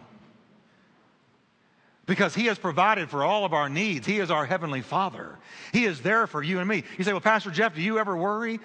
Because 2.06 2.34
He 2.34 2.46
has 2.46 2.58
provided 2.58 3.10
for 3.10 3.24
all 3.24 3.44
of 3.44 3.52
our 3.52 3.68
needs. 3.68 4.06
He 4.06 4.18
is 4.18 4.30
our 4.30 4.46
Heavenly 4.46 4.80
Father. 4.80 5.36
He 5.72 5.84
is 5.84 6.00
there 6.00 6.26
for 6.26 6.42
you 6.42 6.60
and 6.60 6.68
me. 6.68 6.84
You 6.96 7.04
say, 7.04 7.12
Well, 7.12 7.20
Pastor 7.20 7.50
Jeff, 7.50 7.74
do 7.74 7.82
you 7.82 7.98
ever 7.98 8.16
worry? 8.16 8.60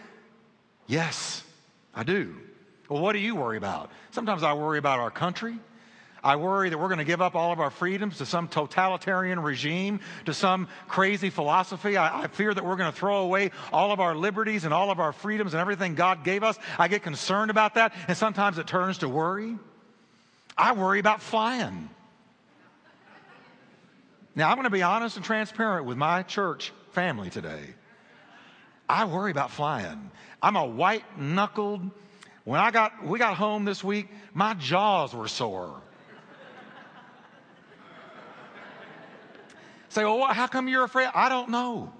Yes, 0.87 1.43
I 1.93 2.03
do. 2.03 2.35
Well, 2.89 3.01
what 3.01 3.13
do 3.13 3.19
you 3.19 3.35
worry 3.35 3.57
about? 3.57 3.89
Sometimes 4.11 4.43
I 4.43 4.53
worry 4.53 4.77
about 4.77 4.99
our 4.99 5.11
country. 5.11 5.57
I 6.23 6.35
worry 6.35 6.69
that 6.69 6.77
we're 6.77 6.87
going 6.87 6.99
to 6.99 7.03
give 7.05 7.21
up 7.21 7.35
all 7.35 7.51
of 7.51 7.59
our 7.59 7.71
freedoms 7.71 8.17
to 8.19 8.25
some 8.25 8.47
totalitarian 8.47 9.39
regime, 9.39 10.01
to 10.25 10.33
some 10.33 10.67
crazy 10.87 11.29
philosophy. 11.29 11.97
I, 11.97 12.23
I, 12.23 12.27
fear 12.27 12.53
that 12.53 12.63
we're 12.63 12.75
going 12.75 12.91
to 12.91 12.97
throw 12.97 13.23
away 13.23 13.51
all 13.73 13.91
of 13.91 13.99
our 13.99 14.13
liberties 14.13 14.63
and 14.63 14.73
all 14.73 14.91
of 14.91 14.99
our 14.99 15.13
freedoms 15.13 15.53
and 15.53 15.61
everything 15.61 15.95
God 15.95 16.23
gave 16.23 16.43
us. 16.43 16.59
I 16.77 16.89
get 16.89 17.01
concerned 17.01 17.49
about 17.49 17.75
that, 17.75 17.93
and 18.07 18.15
sometimes 18.15 18.59
it 18.59 18.67
turns 18.67 18.99
to 18.99 19.09
worry. 19.09 19.57
I 20.55 20.73
worry 20.73 20.99
about 20.99 21.21
flying. 21.21 21.89
Now, 24.33 24.49
I'm 24.49 24.55
going 24.55 24.63
to 24.63 24.69
be 24.69 24.83
honest 24.83 25.17
and 25.17 25.25
transparent 25.25 25.85
with 25.85 25.97
my 25.97 26.23
church 26.23 26.71
family 26.91 27.29
today. 27.29 27.75
I 28.87 29.05
worry 29.05 29.31
about 29.31 29.51
flying. 29.51 30.11
I'm 30.41 30.55
a 30.55 30.65
white 30.65 31.03
knuckled. 31.19 31.81
When 32.43 32.59
I 32.59 32.71
got, 32.71 33.05
we 33.05 33.19
got 33.19 33.35
home 33.35 33.65
this 33.65 33.83
week, 33.83 34.07
my 34.33 34.53
jaws 34.53 35.13
were 35.13 35.27
sore. 35.27 35.81
Say, 39.89 40.05
well, 40.05 40.23
how 40.27 40.47
come 40.47 40.69
you're 40.69 40.85
afraid? 40.85 41.09
I 41.13 41.27
don't 41.27 41.49
know. 41.49 41.91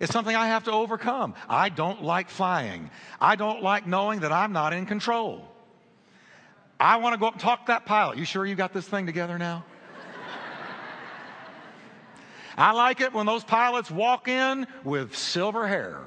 It's 0.00 0.12
something 0.12 0.34
I 0.34 0.48
have 0.48 0.64
to 0.64 0.72
overcome. 0.72 1.34
I 1.48 1.68
don't 1.68 2.02
like 2.02 2.30
flying. 2.30 2.90
I 3.20 3.36
don't 3.36 3.62
like 3.62 3.86
knowing 3.86 4.20
that 4.20 4.32
I'm 4.32 4.52
not 4.52 4.72
in 4.72 4.86
control. 4.86 5.44
I 6.80 6.96
want 6.96 7.14
to 7.14 7.18
go 7.18 7.26
up 7.26 7.34
and 7.34 7.40
talk 7.40 7.66
to 7.66 7.72
that 7.72 7.86
pilot. 7.86 8.18
You 8.18 8.24
sure 8.24 8.44
you 8.44 8.56
got 8.56 8.72
this 8.72 8.86
thing 8.86 9.06
together 9.06 9.38
now? 9.38 9.64
I 12.58 12.72
like 12.72 13.00
it 13.00 13.14
when 13.14 13.24
those 13.24 13.44
pilots 13.44 13.88
walk 13.88 14.26
in 14.26 14.66
with 14.82 15.16
silver 15.16 15.68
hair. 15.68 16.00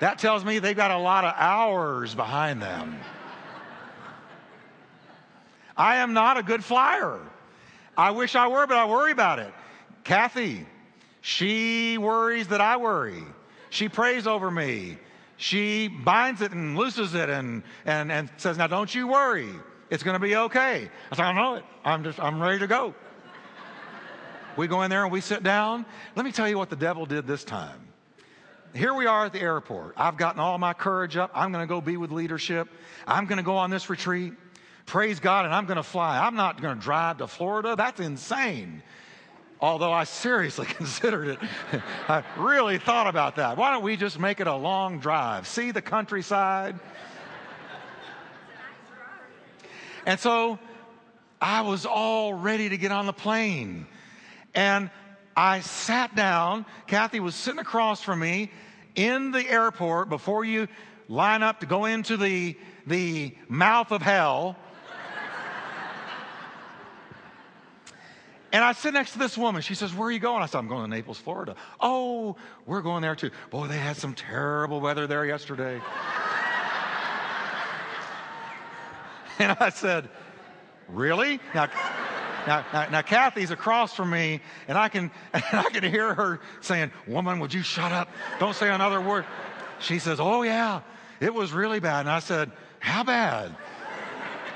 That 0.00 0.18
tells 0.18 0.44
me 0.44 0.58
they've 0.58 0.76
got 0.76 0.90
a 0.90 0.98
lot 0.98 1.24
of 1.24 1.32
hours 1.34 2.14
behind 2.14 2.60
them. 2.60 3.00
I 5.74 5.96
am 5.96 6.12
not 6.12 6.36
a 6.36 6.42
good 6.42 6.62
flyer. 6.62 7.18
I 7.96 8.10
wish 8.10 8.34
I 8.34 8.48
were, 8.48 8.66
but 8.66 8.76
I 8.76 8.84
worry 8.84 9.12
about 9.12 9.38
it. 9.38 9.52
Kathy, 10.04 10.66
she 11.22 11.96
worries 11.96 12.48
that 12.48 12.60
I 12.60 12.76
worry. 12.76 13.24
She 13.70 13.88
prays 13.88 14.26
over 14.26 14.50
me. 14.50 14.98
She 15.38 15.88
binds 15.88 16.42
it 16.42 16.52
and 16.52 16.76
looses 16.76 17.14
it 17.14 17.30
and, 17.30 17.62
and, 17.86 18.12
and 18.12 18.28
says, 18.36 18.58
Now 18.58 18.66
don't 18.66 18.94
you 18.94 19.08
worry. 19.08 19.48
It's 19.88 20.02
going 20.02 20.14
to 20.14 20.20
be 20.20 20.36
okay. 20.36 20.90
I 21.10 21.16
said, 21.16 21.24
I 21.24 21.32
don't 21.32 21.36
know 21.36 21.54
it. 21.54 21.64
I'm 21.82 22.04
just, 22.04 22.20
I'm 22.20 22.42
ready 22.42 22.58
to 22.58 22.66
go. 22.66 22.94
We 24.58 24.66
go 24.66 24.82
in 24.82 24.90
there 24.90 25.04
and 25.04 25.12
we 25.12 25.20
sit 25.20 25.42
down. 25.42 25.86
Let 26.16 26.24
me 26.26 26.32
tell 26.32 26.48
you 26.48 26.58
what 26.58 26.68
the 26.68 26.76
devil 26.76 27.06
did 27.06 27.26
this 27.26 27.44
time 27.44 27.88
here 28.74 28.94
we 28.94 29.06
are 29.06 29.26
at 29.26 29.32
the 29.32 29.40
airport. 29.40 29.94
I've 29.96 30.16
gotten 30.16 30.40
all 30.40 30.58
my 30.58 30.72
courage 30.72 31.16
up. 31.16 31.30
I'm 31.34 31.52
going 31.52 31.62
to 31.62 31.68
go 31.68 31.80
be 31.80 31.96
with 31.96 32.12
leadership. 32.12 32.68
I'm 33.06 33.26
going 33.26 33.38
to 33.38 33.44
go 33.44 33.56
on 33.56 33.70
this 33.70 33.88
retreat. 33.90 34.34
Praise 34.86 35.20
God, 35.20 35.44
and 35.44 35.54
I'm 35.54 35.66
going 35.66 35.76
to 35.76 35.82
fly. 35.82 36.18
I'm 36.18 36.34
not 36.34 36.60
going 36.60 36.76
to 36.76 36.82
drive 36.82 37.18
to 37.18 37.26
Florida. 37.26 37.76
That's 37.76 38.00
insane. 38.00 38.82
Although 39.60 39.92
I 39.92 40.04
seriously 40.04 40.66
considered 40.76 41.28
it, 41.28 41.38
I 42.08 42.22
really 42.36 42.78
thought 42.78 43.06
about 43.06 43.36
that. 43.36 43.56
Why 43.56 43.72
don't 43.72 43.82
we 43.82 43.96
just 43.96 44.18
make 44.18 44.40
it 44.40 44.46
a 44.46 44.54
long 44.54 44.98
drive? 45.00 45.46
See 45.46 45.70
the 45.72 45.82
countryside? 45.82 46.78
And 50.06 50.18
so 50.18 50.58
I 51.40 51.60
was 51.62 51.84
all 51.84 52.32
ready 52.32 52.70
to 52.70 52.78
get 52.78 52.92
on 52.92 53.06
the 53.06 53.12
plane. 53.12 53.86
And 54.58 54.90
I 55.36 55.60
sat 55.60 56.16
down. 56.16 56.66
Kathy 56.88 57.20
was 57.20 57.36
sitting 57.36 57.60
across 57.60 58.02
from 58.02 58.18
me 58.18 58.50
in 58.96 59.30
the 59.30 59.48
airport 59.48 60.08
before 60.08 60.44
you 60.44 60.66
line 61.06 61.44
up 61.44 61.60
to 61.60 61.66
go 61.66 61.84
into 61.84 62.16
the, 62.16 62.58
the 62.84 63.36
mouth 63.48 63.92
of 63.92 64.02
hell. 64.02 64.56
And 68.52 68.64
I 68.64 68.72
sit 68.72 68.94
next 68.94 69.12
to 69.12 69.20
this 69.20 69.38
woman. 69.38 69.62
She 69.62 69.76
says, 69.76 69.94
Where 69.94 70.08
are 70.08 70.10
you 70.10 70.18
going? 70.18 70.42
I 70.42 70.46
said, 70.46 70.58
I'm 70.58 70.66
going 70.66 70.82
to 70.82 70.90
Naples, 70.90 71.18
Florida. 71.18 71.54
Oh, 71.78 72.34
we're 72.66 72.82
going 72.82 73.02
there 73.02 73.14
too. 73.14 73.30
Boy, 73.50 73.68
they 73.68 73.78
had 73.78 73.96
some 73.96 74.14
terrible 74.14 74.80
weather 74.80 75.06
there 75.06 75.24
yesterday. 75.24 75.74
and 79.38 79.56
I 79.60 79.68
said, 79.70 80.08
Really? 80.88 81.38
Now, 81.54 81.68
now, 82.48 82.64
now, 82.72 82.88
now, 82.88 83.02
Kathy's 83.02 83.50
across 83.50 83.94
from 83.94 84.08
me, 84.08 84.40
and 84.68 84.78
I 84.78 84.88
can, 84.88 85.10
and 85.34 85.44
I 85.52 85.64
can 85.64 85.84
hear 85.84 86.14
her 86.14 86.40
saying, 86.62 86.90
Woman, 87.06 87.40
would 87.40 87.52
you 87.52 87.62
shut 87.62 87.92
up? 87.92 88.08
Don't 88.40 88.56
say 88.56 88.70
another 88.70 89.02
word. 89.02 89.26
She 89.80 89.98
says, 89.98 90.18
Oh, 90.18 90.42
yeah, 90.42 90.80
it 91.20 91.34
was 91.34 91.52
really 91.52 91.78
bad. 91.78 92.00
And 92.00 92.10
I 92.10 92.20
said, 92.20 92.50
How 92.78 93.04
bad? 93.04 93.54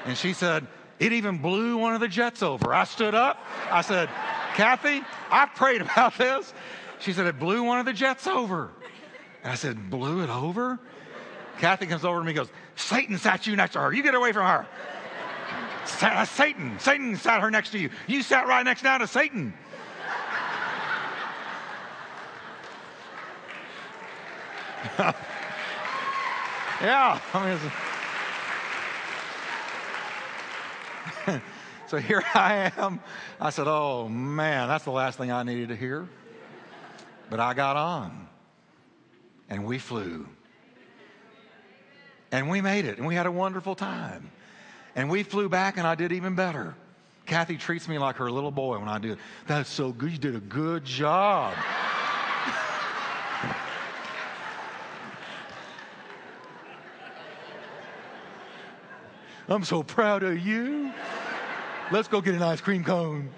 And 0.07 0.17
she 0.17 0.33
said, 0.33 0.67
It 0.99 1.13
even 1.13 1.39
blew 1.39 1.77
one 1.77 1.93
of 1.95 2.01
the 2.01 2.09
jets 2.09 2.43
over. 2.43 2.73
I 2.73 2.85
stood 2.85 3.15
up. 3.15 3.39
I 3.71 3.83
said, 3.83 4.09
Kathy, 4.55 5.03
I 5.31 5.45
prayed 5.55 5.83
about 5.83 6.17
this. 6.17 6.55
She 6.99 7.13
said, 7.13 7.27
It 7.27 7.39
blew 7.39 7.63
one 7.63 7.79
of 7.79 7.85
the 7.85 7.93
jets 7.93 8.27
over. 8.27 8.71
And 9.43 9.53
I 9.53 9.57
said, 9.57 9.91
Blew 9.91 10.23
it 10.23 10.31
over? 10.31 10.81
Kathy 11.59 11.87
comes 11.87 12.07
over 12.07 12.21
to 12.21 12.25
me 12.25 12.31
and 12.31 12.39
goes, 12.39 12.49
Satan 12.75 13.19
sat 13.19 13.47
you 13.47 13.55
next 13.55 13.75
to 13.75 13.81
her. 13.81 13.93
You 13.93 14.03
get 14.03 14.15
away 14.15 14.33
from 14.33 14.47
her. 14.47 14.67
Satan. 15.85 16.79
Satan 16.79 17.17
sat 17.17 17.41
her 17.41 17.51
next 17.51 17.71
to 17.71 17.79
you. 17.79 17.91
You 18.07 18.23
sat 18.23 18.47
right 18.47 18.65
next 18.65 18.83
down 18.83 19.01
to 19.01 19.07
Satan. 19.07 19.55
yeah. 26.81 27.19
So 31.93 31.99
here 31.99 32.25
I 32.35 32.73
am. 32.79 33.01
I 33.39 33.51
said, 33.51 33.67
Oh 33.69 34.09
man, 34.09 34.67
that's 34.67 34.85
the 34.85 34.91
last 34.91 35.19
thing 35.19 35.31
I 35.31 35.43
needed 35.43 35.69
to 35.69 35.77
hear. 35.77 36.09
But 37.29 37.39
I 37.39 37.53
got 37.53 37.77
on 37.77 38.29
and 39.51 39.67
we 39.67 39.79
flew. 39.79 40.27
And 42.31 42.49
we 42.49 42.63
made 42.63 42.87
it 42.87 42.97
and 42.97 43.07
we 43.07 43.15
had 43.15 43.27
a 43.27 43.31
wonderful 43.31 43.75
time. 43.75 44.31
And 44.95 45.11
we 45.11 45.23
flew 45.23 45.49
back, 45.49 45.77
and 45.79 45.87
I 45.87 45.95
did 45.95 46.13
even 46.13 46.35
better. 46.35 46.75
Kathy 47.25 47.57
treats 47.57 47.89
me 47.89 47.99
like 47.99 48.17
her 48.17 48.31
little 48.31 48.51
boy 48.51 48.79
when 48.79 48.89
I 48.89 48.99
do. 48.99 49.17
That's 49.47 49.71
so 49.71 49.93
good. 49.93 50.13
You 50.13 50.19
did 50.19 50.37
a 50.37 50.41
good 50.41 50.85
job. 50.85 51.55
I'm 59.49 59.65
so 59.65 59.83
proud 59.83 60.23
of 60.23 60.39
you. 60.39 60.93
Let's 61.91 62.09
go 62.09 62.21
get 62.21 62.35
an 62.35 62.43
ice 62.43 62.61
cream 62.61 62.85
cone. 62.85 63.31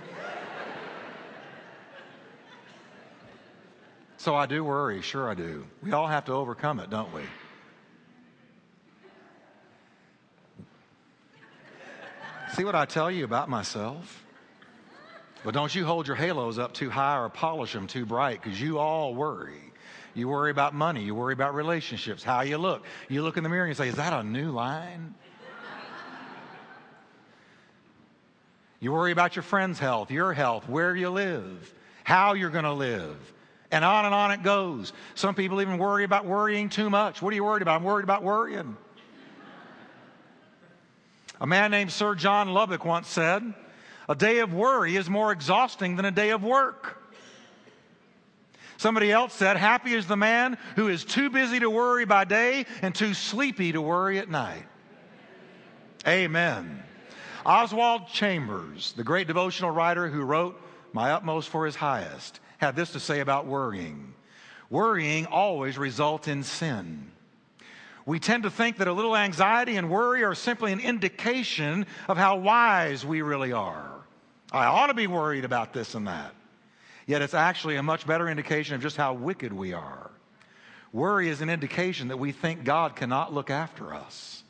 So 4.16 4.34
I 4.34 4.46
do 4.46 4.64
worry, 4.64 5.02
sure 5.02 5.28
I 5.28 5.34
do. 5.34 5.66
We 5.82 5.92
all 5.92 6.06
have 6.06 6.24
to 6.26 6.32
overcome 6.32 6.80
it, 6.80 6.88
don't 6.88 7.12
we? 7.12 7.22
See 12.54 12.62
what 12.62 12.76
I 12.76 12.84
tell 12.84 13.10
you 13.10 13.24
about 13.24 13.48
myself? 13.48 14.24
But 15.44 15.54
don't 15.54 15.74
you 15.74 15.84
hold 15.84 16.06
your 16.06 16.14
halos 16.14 16.56
up 16.56 16.72
too 16.72 16.88
high 16.88 17.18
or 17.18 17.28
polish 17.28 17.72
them 17.72 17.88
too 17.88 18.06
bright 18.06 18.40
because 18.40 18.60
you 18.60 18.78
all 18.78 19.12
worry. 19.12 19.72
You 20.14 20.28
worry 20.28 20.52
about 20.52 20.72
money. 20.72 21.02
You 21.02 21.16
worry 21.16 21.32
about 21.32 21.56
relationships, 21.56 22.22
how 22.22 22.42
you 22.42 22.56
look. 22.56 22.84
You 23.08 23.22
look 23.22 23.36
in 23.36 23.42
the 23.42 23.48
mirror 23.48 23.66
and 23.66 23.76
say, 23.76 23.88
Is 23.88 23.96
that 23.96 24.12
a 24.12 24.22
new 24.22 24.52
line? 24.52 25.16
you 28.78 28.92
worry 28.92 29.10
about 29.10 29.34
your 29.34 29.42
friend's 29.42 29.80
health, 29.80 30.12
your 30.12 30.32
health, 30.32 30.68
where 30.68 30.94
you 30.94 31.10
live, 31.10 31.74
how 32.04 32.34
you're 32.34 32.50
going 32.50 32.64
to 32.64 32.72
live. 32.72 33.16
And 33.72 33.84
on 33.84 34.04
and 34.04 34.14
on 34.14 34.30
it 34.30 34.44
goes. 34.44 34.92
Some 35.16 35.34
people 35.34 35.60
even 35.60 35.78
worry 35.78 36.04
about 36.04 36.24
worrying 36.24 36.68
too 36.68 36.88
much. 36.88 37.20
What 37.20 37.32
are 37.32 37.36
you 37.36 37.42
worried 37.42 37.62
about? 37.62 37.80
I'm 37.80 37.84
worried 37.84 38.04
about 38.04 38.22
worrying. 38.22 38.76
A 41.44 41.46
man 41.46 41.72
named 41.72 41.92
Sir 41.92 42.14
John 42.14 42.54
Lubbock 42.54 42.86
once 42.86 43.06
said, 43.06 43.52
A 44.08 44.14
day 44.14 44.38
of 44.38 44.54
worry 44.54 44.96
is 44.96 45.10
more 45.10 45.30
exhausting 45.30 45.96
than 45.96 46.06
a 46.06 46.10
day 46.10 46.30
of 46.30 46.42
work. 46.42 47.02
Somebody 48.78 49.12
else 49.12 49.34
said, 49.34 49.58
Happy 49.58 49.92
is 49.92 50.06
the 50.06 50.16
man 50.16 50.56
who 50.76 50.88
is 50.88 51.04
too 51.04 51.28
busy 51.28 51.60
to 51.60 51.68
worry 51.68 52.06
by 52.06 52.24
day 52.24 52.64
and 52.80 52.94
too 52.94 53.12
sleepy 53.12 53.72
to 53.72 53.82
worry 53.82 54.18
at 54.18 54.30
night. 54.30 54.64
Amen. 56.08 56.82
Oswald 57.44 58.08
Chambers, 58.08 58.94
the 58.96 59.04
great 59.04 59.26
devotional 59.26 59.70
writer 59.70 60.08
who 60.08 60.22
wrote 60.22 60.58
My 60.94 61.10
Utmost 61.10 61.50
for 61.50 61.66
His 61.66 61.76
Highest, 61.76 62.40
had 62.56 62.74
this 62.74 62.92
to 62.92 63.00
say 63.00 63.20
about 63.20 63.44
worrying 63.44 64.14
worrying 64.70 65.26
always 65.26 65.76
results 65.76 66.26
in 66.26 66.42
sin. 66.42 67.10
We 68.06 68.18
tend 68.18 68.42
to 68.42 68.50
think 68.50 68.78
that 68.78 68.88
a 68.88 68.92
little 68.92 69.16
anxiety 69.16 69.76
and 69.76 69.88
worry 69.88 70.24
are 70.24 70.34
simply 70.34 70.72
an 70.72 70.80
indication 70.80 71.86
of 72.06 72.18
how 72.18 72.36
wise 72.36 73.04
we 73.04 73.22
really 73.22 73.52
are. 73.52 73.90
I 74.52 74.66
ought 74.66 74.88
to 74.88 74.94
be 74.94 75.06
worried 75.06 75.44
about 75.44 75.72
this 75.72 75.94
and 75.94 76.06
that. 76.06 76.34
Yet 77.06 77.22
it's 77.22 77.34
actually 77.34 77.76
a 77.76 77.82
much 77.82 78.06
better 78.06 78.28
indication 78.28 78.74
of 78.74 78.82
just 78.82 78.96
how 78.96 79.14
wicked 79.14 79.52
we 79.52 79.72
are. 79.72 80.10
Worry 80.92 81.28
is 81.28 81.40
an 81.40 81.50
indication 81.50 82.08
that 82.08 82.18
we 82.18 82.32
think 82.32 82.64
God 82.64 82.94
cannot 82.94 83.32
look 83.32 83.50
after 83.50 83.92
us. 83.92 84.42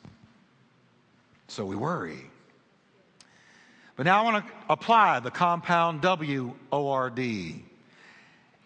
So 1.47 1.65
we 1.65 1.75
worry. 1.75 2.29
But 3.95 4.05
now 4.05 4.21
I 4.21 4.23
want 4.23 4.45
to 4.45 4.53
apply 4.69 5.21
the 5.21 5.31
compound 5.31 6.01
W 6.01 6.53
O 6.71 6.89
R 6.89 7.09
D. 7.09 7.63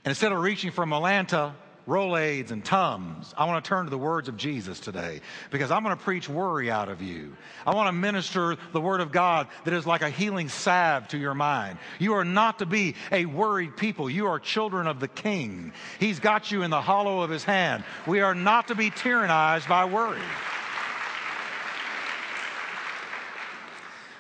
And 0.04 0.12
instead 0.12 0.32
of 0.32 0.40
reaching 0.40 0.72
for 0.72 0.86
Mylanta, 0.86 1.54
Rolaids, 1.90 2.52
and 2.52 2.64
Tums, 2.64 3.34
I 3.36 3.46
want 3.46 3.64
to 3.64 3.68
turn 3.68 3.86
to 3.86 3.90
the 3.90 3.98
words 3.98 4.30
of 4.30 4.38
Jesus 4.38 4.80
today 4.80 5.22
because 5.50 5.72
I'm 5.72 5.84
going 5.84 5.98
to 5.98 6.02
preach 6.02 6.30
worry 6.30 6.70
out 6.70 6.88
of 6.88 7.02
you. 7.02 7.36
I 7.66 7.74
want 7.74 7.88
to 7.88 7.92
minister 7.92 8.58
the 8.72 8.80
word 8.80 9.02
of 9.02 9.12
God 9.12 9.48
that 9.66 9.74
is 9.74 9.88
like 9.88 10.04
a 10.04 10.10
healing 10.10 10.50
salve 10.50 11.08
to 11.10 11.18
your 11.18 11.34
mind. 11.34 11.80
You 11.98 12.14
are 12.14 12.24
not 12.24 12.60
to 12.60 12.68
be 12.68 12.96
a 13.12 13.26
worried 13.26 13.76
people. 13.76 14.08
You 14.08 14.28
are 14.28 14.40
children 14.40 14.86
of 14.86 15.00
the 15.00 15.08
King. 15.08 15.74
He's 16.00 16.20
got 16.20 16.52
you 16.52 16.62
in 16.62 16.70
the 16.70 16.80
hollow 16.80 17.22
of 17.22 17.32
his 17.32 17.44
hand. 17.44 17.84
We 18.06 18.22
are 18.22 18.36
not 18.36 18.68
to 18.68 18.76
be 18.76 18.92
tyrannized 18.92 19.68
by 19.68 19.86
worry. 19.86 20.22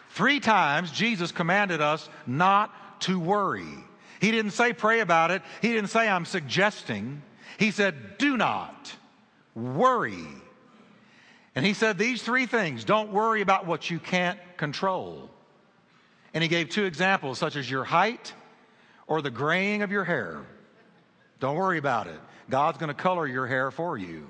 Three 0.10 0.40
times 0.40 0.92
Jesus 0.92 1.32
commanded 1.32 1.82
us 1.82 2.10
not 2.26 2.74
to 3.02 3.20
worry. 3.20 3.86
He 4.20 4.32
didn't 4.32 4.52
say 4.52 4.74
pray 4.74 5.00
about 5.00 5.32
it. 5.32 5.44
He 5.62 5.70
didn't 5.70 5.92
say 5.92 6.10
I'm 6.10 6.26
suggesting. 6.26 7.22
He 7.60 7.72
said 7.72 8.18
do 8.18 8.38
not 8.38 8.96
worry. 9.54 10.26
And 11.56 11.66
he 11.66 11.74
said 11.74 11.98
these 11.98 12.24
three 12.24 12.46
things 12.46 12.86
don't 12.86 13.12
worry 13.12 13.42
about 13.42 13.68
what 13.68 13.90
you 13.90 14.00
can't 14.00 14.40
control. 14.56 15.30
And 16.34 16.42
he 16.42 16.48
gave 16.48 16.70
two 16.70 16.86
examples, 16.86 17.38
such 17.38 17.58
as 17.58 17.70
your 17.70 17.84
height 17.84 18.34
or 19.08 19.22
the 19.22 19.30
graying 19.30 19.82
of 19.82 19.92
your 19.92 20.06
hair. 20.06 20.46
Don't 21.42 21.58
worry 21.58 21.78
about 21.78 22.08
it. 22.08 22.20
God's 22.50 22.78
going 22.78 22.88
to 22.88 22.94
color 22.94 23.28
your 23.28 23.46
hair 23.46 23.72
for 23.72 23.98
you. 23.98 24.28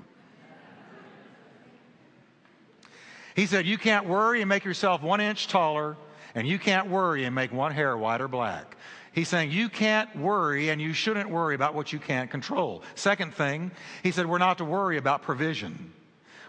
He 3.36 3.46
said, 3.46 3.64
You 3.64 3.78
can't 3.78 4.06
worry 4.06 4.40
and 4.42 4.48
make 4.48 4.64
yourself 4.64 5.02
one 5.02 5.20
inch 5.20 5.46
taller, 5.46 5.96
and 6.34 6.48
you 6.48 6.58
can't 6.58 6.90
worry 6.90 7.24
and 7.26 7.34
make 7.34 7.52
one 7.52 7.70
hair 7.70 7.96
white 7.96 8.20
or 8.20 8.28
black. 8.28 8.76
He's 9.12 9.28
saying 9.28 9.50
you 9.50 9.68
can't 9.68 10.14
worry 10.16 10.68
and 10.68 10.80
you 10.80 10.92
shouldn't 10.92 11.30
worry 11.30 11.54
about 11.54 11.74
what 11.74 11.92
you 11.92 11.98
can't 11.98 12.30
control. 12.30 12.82
Second 12.94 13.34
thing, 13.34 13.72
he 14.02 14.12
said 14.12 14.26
we're 14.26 14.38
not 14.38 14.58
to 14.58 14.64
worry 14.64 14.98
about 14.98 15.22
provision, 15.22 15.92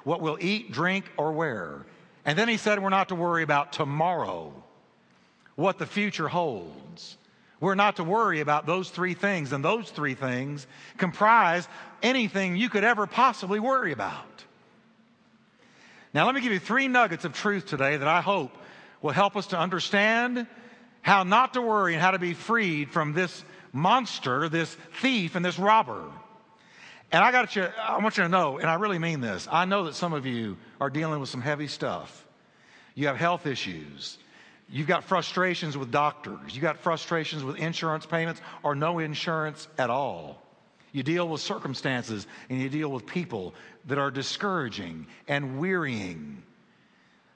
what 0.03 0.21
we'll 0.21 0.37
eat, 0.39 0.71
drink, 0.71 1.05
or 1.17 1.31
wear. 1.31 1.85
And 2.23 2.37
then 2.37 2.47
he 2.47 2.57
said 2.57 2.81
we're 2.81 2.89
not 2.89 3.09
to 3.09 3.15
worry 3.15 3.41
about 3.41 3.73
tomorrow, 3.73 4.53
what 5.55 5.79
the 5.79 5.87
future 5.87 6.27
holds. 6.27 7.17
We're 7.59 7.75
not 7.75 7.97
to 7.97 8.03
worry 8.03 8.39
about 8.39 8.65
those 8.65 8.89
three 8.89 9.13
things, 9.13 9.53
and 9.53 9.63
those 9.63 9.89
three 9.89 10.15
things 10.15 10.65
comprise 10.97 11.67
anything 12.01 12.55
you 12.55 12.69
could 12.69 12.83
ever 12.83 13.05
possibly 13.05 13.59
worry 13.59 13.91
about. 13.91 14.43
Now, 16.13 16.25
let 16.25 16.35
me 16.35 16.41
give 16.41 16.51
you 16.51 16.59
three 16.59 16.87
nuggets 16.87 17.23
of 17.23 17.33
truth 17.33 17.67
today 17.67 17.97
that 17.97 18.07
I 18.07 18.21
hope 18.21 18.51
will 19.01 19.11
help 19.11 19.35
us 19.35 19.47
to 19.47 19.59
understand 19.59 20.47
how 21.01 21.23
not 21.23 21.53
to 21.53 21.61
worry 21.61 21.93
and 21.93 22.01
how 22.01 22.11
to 22.11 22.19
be 22.19 22.33
freed 22.33 22.91
from 22.91 23.13
this 23.13 23.43
monster, 23.73 24.49
this 24.49 24.75
thief, 25.01 25.35
and 25.35 25.43
this 25.43 25.57
robber. 25.57 26.03
And 27.11 27.23
I 27.23 27.31
got 27.31 27.55
you, 27.55 27.63
I 27.63 27.99
want 27.99 28.17
you 28.17 28.23
to 28.23 28.29
know, 28.29 28.57
and 28.57 28.69
I 28.69 28.75
really 28.75 28.99
mean 28.99 29.19
this. 29.19 29.47
I 29.51 29.65
know 29.65 29.85
that 29.85 29.95
some 29.95 30.13
of 30.13 30.25
you 30.25 30.57
are 30.79 30.89
dealing 30.89 31.19
with 31.19 31.29
some 31.29 31.41
heavy 31.41 31.67
stuff. 31.67 32.25
You 32.95 33.07
have 33.07 33.17
health 33.17 33.45
issues. 33.45 34.17
You've 34.69 34.87
got 34.87 35.03
frustrations 35.03 35.77
with 35.77 35.91
doctors. 35.91 36.53
You've 36.53 36.61
got 36.61 36.77
frustrations 36.77 37.43
with 37.43 37.57
insurance 37.57 38.05
payments 38.05 38.39
or 38.63 38.75
no 38.75 38.99
insurance 38.99 39.67
at 39.77 39.89
all. 39.89 40.41
You 40.93 41.03
deal 41.03 41.27
with 41.27 41.41
circumstances 41.41 42.27
and 42.49 42.61
you 42.61 42.69
deal 42.69 42.89
with 42.89 43.05
people 43.05 43.53
that 43.87 43.97
are 43.97 44.11
discouraging 44.11 45.07
and 45.27 45.59
wearying. 45.59 46.43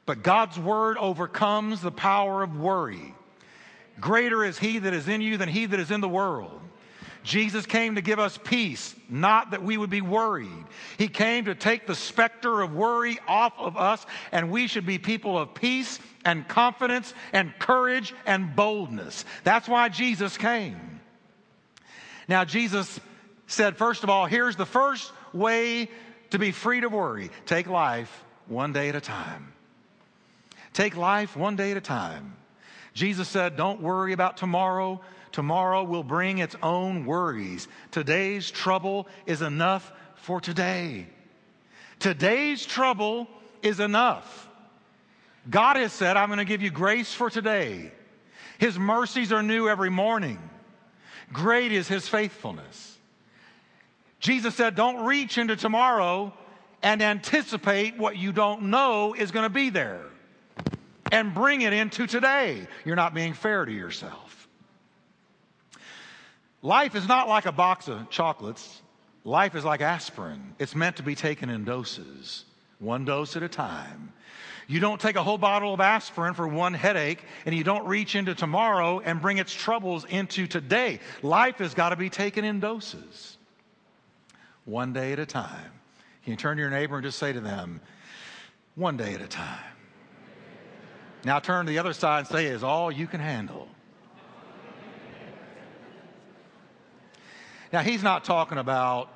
But 0.05 0.23
God's 0.23 0.57
word 0.57 0.97
overcomes 0.97 1.81
the 1.81 1.91
power 1.91 2.43
of 2.43 2.57
worry. 2.57 3.13
Greater 3.99 4.43
is 4.43 4.59
he 4.59 4.79
that 4.79 4.93
is 4.93 5.07
in 5.07 5.21
you 5.21 5.37
than 5.37 5.49
he 5.49 5.65
that 5.65 5.79
is 5.79 5.91
in 5.91 6.01
the 6.01 6.09
world. 6.09 6.61
Jesus 7.23 7.65
came 7.65 7.95
to 7.95 8.01
give 8.01 8.19
us 8.19 8.37
peace, 8.43 8.95
not 9.09 9.51
that 9.51 9.63
we 9.63 9.77
would 9.77 9.89
be 9.89 10.01
worried. 10.01 10.65
He 10.97 11.07
came 11.07 11.45
to 11.45 11.55
take 11.55 11.87
the 11.87 11.95
specter 11.95 12.61
of 12.61 12.73
worry 12.73 13.17
off 13.27 13.53
of 13.57 13.77
us, 13.77 14.05
and 14.31 14.51
we 14.51 14.67
should 14.67 14.85
be 14.85 14.99
people 14.99 15.37
of 15.37 15.55
peace 15.55 15.99
and 16.23 16.47
confidence 16.47 17.13
and 17.33 17.57
courage 17.57 18.13
and 18.27 18.55
boldness. 18.55 19.25
That's 19.43 19.67
why 19.67 19.89
Jesus 19.89 20.37
came. 20.37 20.99
Now, 22.27 22.45
Jesus 22.45 22.99
said, 23.47 23.75
first 23.75 24.03
of 24.03 24.09
all, 24.09 24.27
here's 24.27 24.55
the 24.55 24.65
first 24.65 25.11
way 25.33 25.89
to 26.29 26.39
be 26.39 26.51
free 26.51 26.81
to 26.81 26.89
worry 26.89 27.31
take 27.47 27.67
life 27.67 28.23
one 28.47 28.71
day 28.71 28.89
at 28.89 28.95
a 28.95 29.01
time. 29.01 29.51
Take 30.73 30.95
life 30.95 31.35
one 31.35 31.55
day 31.55 31.71
at 31.71 31.77
a 31.77 31.81
time. 31.81 32.35
Jesus 32.95 33.27
said, 33.27 33.57
Don't 33.57 33.81
worry 33.81 34.13
about 34.13 34.37
tomorrow. 34.37 35.01
Tomorrow 35.33 35.83
will 35.83 36.03
bring 36.03 36.37
its 36.37 36.55
own 36.63 37.05
worries. 37.05 37.67
Today's 37.91 38.49
trouble 38.49 39.05
is 39.25 39.41
enough 39.41 39.91
for 40.15 40.39
today. 40.39 41.05
Today's 41.99 42.65
trouble 42.65 43.27
is 43.61 43.81
enough. 43.81 44.47
God 45.49 45.75
has 45.75 45.91
said, 45.91 46.15
I'm 46.15 46.29
going 46.29 46.39
to 46.39 46.45
give 46.45 46.61
you 46.61 46.71
grace 46.71 47.13
for 47.13 47.29
today. 47.29 47.91
His 48.57 48.79
mercies 48.79 49.33
are 49.33 49.43
new 49.43 49.67
every 49.67 49.91
morning. 49.91 50.39
Great 51.33 51.73
is 51.73 51.89
His 51.89 52.07
faithfulness. 52.07 52.97
Jesus 54.21 54.55
said, 54.55 54.75
Don't 54.75 55.05
reach 55.05 55.37
into 55.37 55.57
tomorrow 55.57 56.33
and 56.81 57.01
anticipate 57.01 57.97
what 57.97 58.15
you 58.15 58.31
don't 58.31 58.63
know 58.63 59.13
is 59.13 59.31
going 59.31 59.43
to 59.43 59.49
be 59.49 59.69
there 59.69 60.05
and 61.11 61.33
bring 61.33 61.61
it 61.61 61.73
into 61.73 62.07
today. 62.07 62.67
You're 62.83 62.95
not 62.95 63.13
being 63.13 63.33
fair 63.33 63.65
to 63.65 63.71
yourself. 63.71 64.47
Life 66.61 66.95
is 66.95 67.07
not 67.07 67.27
like 67.27 67.45
a 67.45 67.51
box 67.51 67.87
of 67.87 68.09
chocolates. 68.09 68.81
Life 69.23 69.55
is 69.55 69.63
like 69.63 69.81
aspirin. 69.81 70.55
It's 70.59 70.75
meant 70.75 70.97
to 70.97 71.03
be 71.03 71.15
taken 71.15 71.49
in 71.49 71.63
doses. 71.63 72.45
one 72.79 73.05
dose 73.05 73.35
at 73.35 73.43
a 73.43 73.47
time. 73.47 74.11
You 74.67 74.79
don't 74.79 74.99
take 74.99 75.15
a 75.15 75.21
whole 75.21 75.37
bottle 75.37 75.73
of 75.73 75.79
aspirin 75.79 76.33
for 76.33 76.47
one 76.47 76.73
headache, 76.73 77.23
and 77.45 77.53
you 77.53 77.63
don't 77.63 77.85
reach 77.85 78.15
into 78.15 78.33
tomorrow 78.33 78.99
and 78.99 79.21
bring 79.21 79.37
its 79.37 79.53
troubles 79.53 80.05
into 80.05 80.47
today. 80.47 80.99
Life 81.21 81.59
has 81.59 81.75
got 81.75 81.89
to 81.89 81.95
be 81.95 82.09
taken 82.09 82.43
in 82.43 82.59
doses, 82.59 83.37
one 84.65 84.91
day 84.91 85.13
at 85.13 85.19
a 85.19 85.25
time. 85.25 85.71
Can 86.23 86.31
you 86.31 86.37
turn 86.37 86.57
to 86.57 86.61
your 86.61 86.71
neighbor 86.71 86.95
and 86.95 87.05
just 87.05 87.19
say 87.19 87.31
to 87.31 87.39
them, 87.39 87.79
one 88.73 88.97
day 88.97 89.13
at 89.13 89.21
a 89.21 89.27
time? 89.27 89.74
Now 91.25 91.39
turn 91.39 91.65
to 91.65 91.71
the 91.71 91.79
other 91.79 91.93
side 91.93 92.19
and 92.19 92.27
say, 92.27 92.45
is 92.45 92.63
all 92.63 92.91
you 92.91 93.07
can 93.07 93.19
handle. 93.19 93.67
Now, 97.73 97.81
he's 97.81 98.03
not 98.03 98.23
talking 98.23 98.59
about 98.59 99.09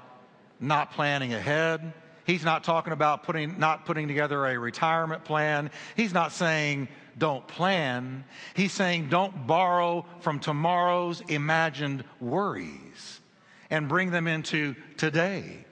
not 0.60 0.92
planning 0.92 1.34
ahead. 1.34 1.94
He's 2.26 2.44
not 2.44 2.64
talking 2.64 2.94
about 2.94 3.24
putting, 3.24 3.60
not 3.60 3.86
putting 3.86 4.08
together 4.08 4.46
a 4.48 4.58
retirement 4.58 5.24
plan. 5.24 5.70
He's 5.96 6.14
not 6.14 6.32
saying 6.32 6.90
don't 7.18 7.48
plan. 7.48 8.26
He's 8.56 8.74
saying 8.74 9.10
don't 9.10 9.46
borrow 9.48 10.06
from 10.22 10.40
tomorrow's 10.40 11.22
imagined 11.30 12.04
worries 12.20 13.22
and 13.70 13.88
bring 13.88 14.10
them 14.10 14.28
into 14.28 14.76
today. 14.98 15.64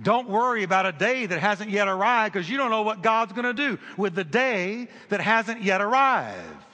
Don't 0.00 0.28
worry 0.28 0.62
about 0.62 0.86
a 0.86 0.92
day 0.92 1.26
that 1.26 1.40
hasn't 1.40 1.70
yet 1.70 1.88
arrived 1.88 2.32
because 2.32 2.48
you 2.48 2.56
don't 2.56 2.70
know 2.70 2.82
what 2.82 3.02
God's 3.02 3.32
going 3.32 3.44
to 3.44 3.54
do 3.54 3.78
with 3.96 4.14
the 4.14 4.24
day 4.24 4.88
that 5.08 5.20
hasn't 5.20 5.62
yet 5.62 5.80
arrived. 5.80 6.64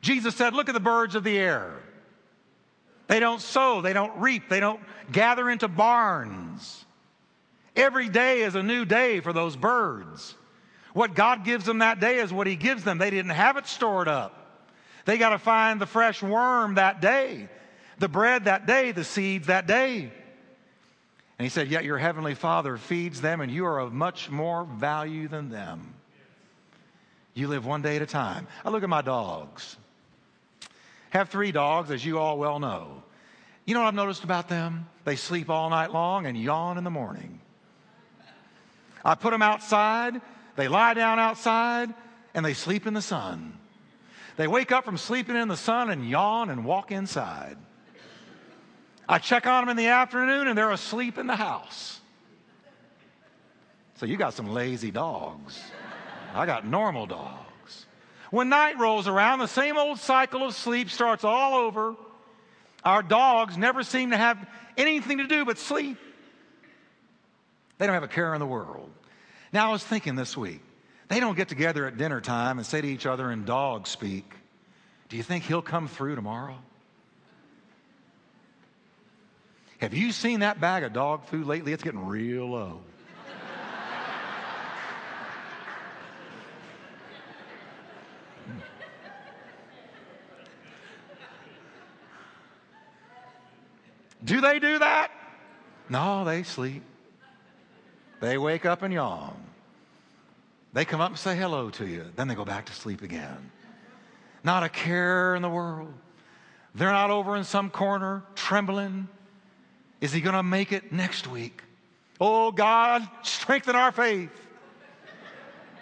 Jesus 0.00 0.36
said, 0.36 0.54
Look 0.54 0.68
at 0.68 0.74
the 0.74 0.80
birds 0.80 1.16
of 1.16 1.24
the 1.24 1.36
air. 1.36 1.72
They 3.08 3.20
don't 3.20 3.40
sow, 3.40 3.80
they 3.80 3.92
don't 3.92 4.18
reap, 4.18 4.48
they 4.48 4.60
don't 4.60 4.80
gather 5.10 5.50
into 5.50 5.66
barns. 5.66 6.84
Every 7.74 8.08
day 8.08 8.42
is 8.42 8.54
a 8.54 8.62
new 8.62 8.84
day 8.84 9.20
for 9.20 9.32
those 9.32 9.56
birds. 9.56 10.34
What 10.92 11.14
God 11.14 11.44
gives 11.44 11.64
them 11.64 11.78
that 11.78 12.00
day 12.00 12.18
is 12.18 12.32
what 12.32 12.46
He 12.46 12.56
gives 12.56 12.84
them. 12.84 12.98
They 12.98 13.10
didn't 13.10 13.30
have 13.30 13.56
it 13.56 13.66
stored 13.66 14.08
up. 14.08 14.34
They 15.06 15.16
got 15.16 15.30
to 15.30 15.38
find 15.38 15.80
the 15.80 15.86
fresh 15.86 16.22
worm 16.22 16.74
that 16.74 17.00
day, 17.00 17.48
the 17.98 18.08
bread 18.08 18.44
that 18.44 18.66
day, 18.66 18.92
the 18.92 19.04
seeds 19.04 19.46
that 19.46 19.66
day. 19.66 20.12
And 21.38 21.44
He 21.44 21.50
said, 21.50 21.68
Yet 21.68 21.84
your 21.84 21.98
heavenly 21.98 22.34
Father 22.34 22.76
feeds 22.76 23.20
them, 23.20 23.40
and 23.40 23.50
you 23.50 23.64
are 23.66 23.78
of 23.78 23.92
much 23.92 24.30
more 24.30 24.64
value 24.64 25.28
than 25.28 25.50
them. 25.50 25.94
You 27.34 27.46
live 27.46 27.64
one 27.64 27.82
day 27.82 27.96
at 27.96 28.02
a 28.02 28.06
time. 28.06 28.48
I 28.64 28.70
look 28.70 28.82
at 28.82 28.88
my 28.88 29.02
dogs. 29.02 29.76
Have 31.10 31.28
three 31.28 31.52
dogs, 31.52 31.90
as 31.90 32.04
you 32.04 32.18
all 32.18 32.38
well 32.38 32.58
know. 32.58 33.02
You 33.64 33.74
know 33.74 33.80
what 33.80 33.88
I've 33.88 33.94
noticed 33.94 34.24
about 34.24 34.48
them? 34.48 34.88
They 35.04 35.16
sleep 35.16 35.48
all 35.48 35.70
night 35.70 35.92
long 35.92 36.26
and 36.26 36.36
yawn 36.36 36.78
in 36.78 36.84
the 36.84 36.90
morning. 36.90 37.40
I 39.04 39.14
put 39.14 39.30
them 39.30 39.42
outside, 39.42 40.20
they 40.56 40.68
lie 40.68 40.94
down 40.94 41.18
outside, 41.18 41.94
and 42.34 42.44
they 42.44 42.54
sleep 42.54 42.86
in 42.86 42.94
the 42.94 43.02
sun. 43.02 43.56
They 44.36 44.46
wake 44.46 44.72
up 44.72 44.84
from 44.84 44.96
sleeping 44.96 45.36
in 45.36 45.48
the 45.48 45.56
sun 45.56 45.90
and 45.90 46.08
yawn 46.08 46.50
and 46.50 46.64
walk 46.64 46.90
inside. 46.90 47.56
I 49.08 49.18
check 49.18 49.46
on 49.46 49.62
them 49.62 49.70
in 49.70 49.76
the 49.76 49.86
afternoon 49.86 50.48
and 50.48 50.58
they're 50.58 50.70
asleep 50.70 51.16
in 51.16 51.26
the 51.26 51.36
house. 51.36 52.00
So 53.96 54.06
you 54.06 54.16
got 54.16 54.34
some 54.34 54.52
lazy 54.52 54.90
dogs. 54.90 55.58
I 56.34 56.44
got 56.46 56.66
normal 56.66 57.06
dogs. 57.06 57.86
When 58.30 58.50
night 58.50 58.78
rolls 58.78 59.08
around, 59.08 59.38
the 59.38 59.48
same 59.48 59.78
old 59.78 59.98
cycle 59.98 60.46
of 60.46 60.54
sleep 60.54 60.90
starts 60.90 61.24
all 61.24 61.54
over. 61.54 61.96
Our 62.84 63.02
dogs 63.02 63.56
never 63.56 63.82
seem 63.82 64.10
to 64.10 64.16
have 64.16 64.38
anything 64.76 65.18
to 65.18 65.26
do 65.26 65.44
but 65.44 65.58
sleep. 65.58 65.96
They 67.78 67.86
don't 67.86 67.94
have 67.94 68.02
a 68.02 68.08
care 68.08 68.34
in 68.34 68.40
the 68.40 68.46
world. 68.46 68.90
Now, 69.52 69.70
I 69.70 69.72
was 69.72 69.82
thinking 69.82 70.14
this 70.14 70.36
week, 70.36 70.60
they 71.08 71.20
don't 71.20 71.36
get 71.36 71.48
together 71.48 71.86
at 71.86 71.96
dinner 71.96 72.20
time 72.20 72.58
and 72.58 72.66
say 72.66 72.80
to 72.80 72.86
each 72.86 73.06
other 73.06 73.32
in 73.32 73.46
dog 73.46 73.86
speak, 73.86 74.30
Do 75.08 75.16
you 75.16 75.22
think 75.22 75.44
he'll 75.44 75.62
come 75.62 75.88
through 75.88 76.16
tomorrow? 76.16 76.58
Have 79.78 79.94
you 79.94 80.12
seen 80.12 80.40
that 80.40 80.60
bag 80.60 80.82
of 80.82 80.92
dog 80.92 81.24
food 81.26 81.46
lately? 81.46 81.72
It's 81.72 81.82
getting 81.82 82.06
real 82.06 82.50
low. 82.50 82.80
Do 94.24 94.40
they 94.40 94.58
do 94.58 94.80
that? 94.80 95.10
No, 95.88 96.24
they 96.24 96.42
sleep. 96.42 96.82
They 98.20 98.36
wake 98.36 98.66
up 98.66 98.82
and 98.82 98.92
yawn. 98.92 99.36
They 100.72 100.84
come 100.84 101.00
up 101.00 101.10
and 101.10 101.18
say 101.18 101.36
hello 101.36 101.70
to 101.70 101.86
you. 101.86 102.04
Then 102.14 102.28
they 102.28 102.34
go 102.34 102.44
back 102.44 102.66
to 102.66 102.72
sleep 102.74 103.00
again. 103.00 103.50
Not 104.44 104.64
a 104.64 104.68
care 104.68 105.34
in 105.34 105.40
the 105.40 105.48
world. 105.48 105.94
They're 106.74 106.92
not 106.92 107.10
over 107.10 107.36
in 107.36 107.44
some 107.44 107.70
corner 107.70 108.22
trembling. 108.34 109.08
Is 110.00 110.12
he 110.12 110.20
going 110.20 110.34
to 110.34 110.42
make 110.42 110.72
it 110.72 110.92
next 110.92 111.26
week? 111.26 111.62
Oh, 112.20 112.50
God, 112.50 113.08
strengthen 113.22 113.76
our 113.76 113.92
faith. 113.92 114.30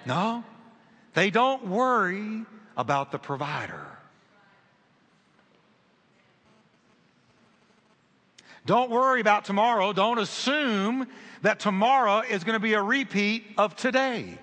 No, 0.04 0.44
they 1.14 1.30
don't 1.30 1.66
worry 1.66 2.44
about 2.76 3.10
the 3.10 3.18
provider. 3.18 3.86
Don't 8.66 8.90
worry 8.90 9.20
about 9.20 9.44
tomorrow. 9.44 9.92
Don't 9.92 10.18
assume 10.18 11.06
that 11.42 11.60
tomorrow 11.60 12.20
is 12.20 12.44
going 12.44 12.54
to 12.54 12.60
be 12.60 12.74
a 12.74 12.82
repeat 12.82 13.44
of 13.56 13.76
today. 13.76 14.38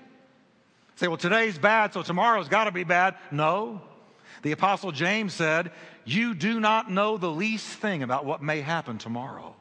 Say, 0.96 1.08
well, 1.08 1.18
today's 1.18 1.58
bad, 1.58 1.94
so 1.94 2.04
tomorrow's 2.04 2.48
got 2.48 2.66
to 2.66 2.72
be 2.72 2.84
bad. 2.84 3.16
No. 3.32 3.82
The 4.42 4.52
Apostle 4.52 4.92
James 4.92 5.34
said, 5.34 5.72
You 6.06 6.34
do 6.34 6.60
not 6.60 6.90
know 6.90 7.18
the 7.18 7.32
least 7.32 7.68
thing 7.68 8.04
about 8.04 8.26
what 8.26 8.42
may 8.42 8.62
happen 8.62 8.98
tomorrow. 8.98 9.56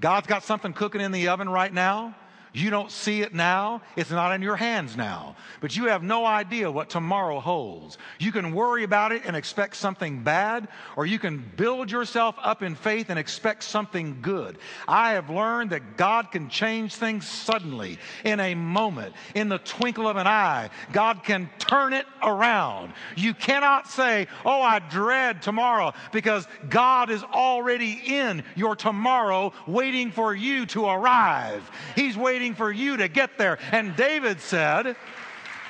God's 0.00 0.26
got 0.26 0.42
something 0.42 0.72
cooking 0.72 1.00
in 1.00 1.12
the 1.12 1.28
oven 1.28 1.48
right 1.48 1.72
now. 1.72 2.14
You 2.56 2.70
don't 2.70 2.90
see 2.90 3.20
it 3.20 3.34
now. 3.34 3.82
It's 3.96 4.10
not 4.10 4.32
in 4.32 4.40
your 4.40 4.56
hands 4.56 4.96
now. 4.96 5.36
But 5.60 5.76
you 5.76 5.88
have 5.88 6.02
no 6.02 6.24
idea 6.24 6.70
what 6.70 6.88
tomorrow 6.88 7.38
holds. 7.38 7.98
You 8.18 8.32
can 8.32 8.54
worry 8.54 8.82
about 8.82 9.12
it 9.12 9.24
and 9.26 9.36
expect 9.36 9.76
something 9.76 10.22
bad, 10.22 10.68
or 10.96 11.04
you 11.04 11.18
can 11.18 11.44
build 11.56 11.90
yourself 11.90 12.34
up 12.42 12.62
in 12.62 12.74
faith 12.74 13.10
and 13.10 13.18
expect 13.18 13.62
something 13.62 14.20
good. 14.22 14.56
I 14.88 15.12
have 15.12 15.28
learned 15.28 15.70
that 15.70 15.98
God 15.98 16.32
can 16.32 16.48
change 16.48 16.94
things 16.94 17.28
suddenly, 17.28 17.98
in 18.24 18.40
a 18.40 18.54
moment, 18.54 19.14
in 19.34 19.50
the 19.50 19.58
twinkle 19.58 20.08
of 20.08 20.16
an 20.16 20.26
eye. 20.26 20.70
God 20.92 21.24
can 21.24 21.50
turn 21.58 21.92
it 21.92 22.06
around. 22.22 22.94
You 23.16 23.34
cannot 23.34 23.86
say, 23.86 24.28
Oh, 24.46 24.62
I 24.62 24.78
dread 24.78 25.42
tomorrow, 25.42 25.92
because 26.10 26.48
God 26.70 27.10
is 27.10 27.22
already 27.22 28.00
in 28.06 28.44
your 28.54 28.76
tomorrow, 28.76 29.52
waiting 29.66 30.10
for 30.10 30.34
you 30.34 30.64
to 30.66 30.86
arrive. 30.86 31.70
He's 31.94 32.16
waiting 32.16 32.45
waiting 32.46 32.56
for 32.56 32.70
you 32.70 32.96
to 32.98 33.08
get 33.08 33.38
there. 33.38 33.58
And 33.72 33.96
David 33.96 34.40
said, 34.40 34.94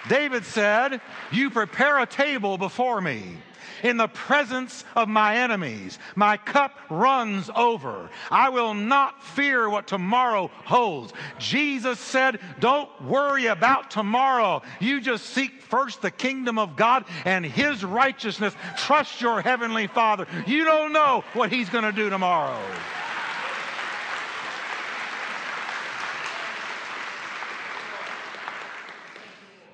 David 0.09 0.45
said, 0.45 1.01
You 1.33 1.49
prepare 1.49 1.99
a 2.01 2.07
table 2.07 2.59
before 2.59 3.01
me 3.01 3.39
in 3.83 3.97
the 3.97 4.09
presence 4.09 4.85
of 4.95 5.09
my 5.09 5.39
enemies. 5.39 5.99
My 6.17 6.37
cup 6.37 6.79
runs 6.91 7.49
over. 7.57 8.11
I 8.31 8.51
will 8.51 8.75
not 8.75 9.23
fear 9.23 9.71
what 9.71 9.87
tomorrow 9.87 10.51
holds. 10.67 11.15
Jesus 11.39 11.99
said, 11.99 12.41
Don't 12.61 12.91
worry 13.03 13.47
about 13.47 13.91
tomorrow. 13.91 14.61
You 14.79 15.01
just 15.01 15.25
seek 15.31 15.63
first 15.63 16.03
the 16.03 16.11
kingdom 16.11 16.59
of 16.59 16.77
God 16.77 17.07
and 17.25 17.45
his 17.45 17.85
righteousness. 17.85 18.55
Trust 18.77 19.23
your 19.23 19.41
heavenly 19.41 19.87
Father. 19.87 20.27
You 20.47 20.67
don't 20.67 20.93
know 20.93 21.25
what 21.33 21.51
he's 21.51 21.71
going 21.71 21.85
to 21.85 21.93
do 21.93 22.11
tomorrow. 22.11 22.61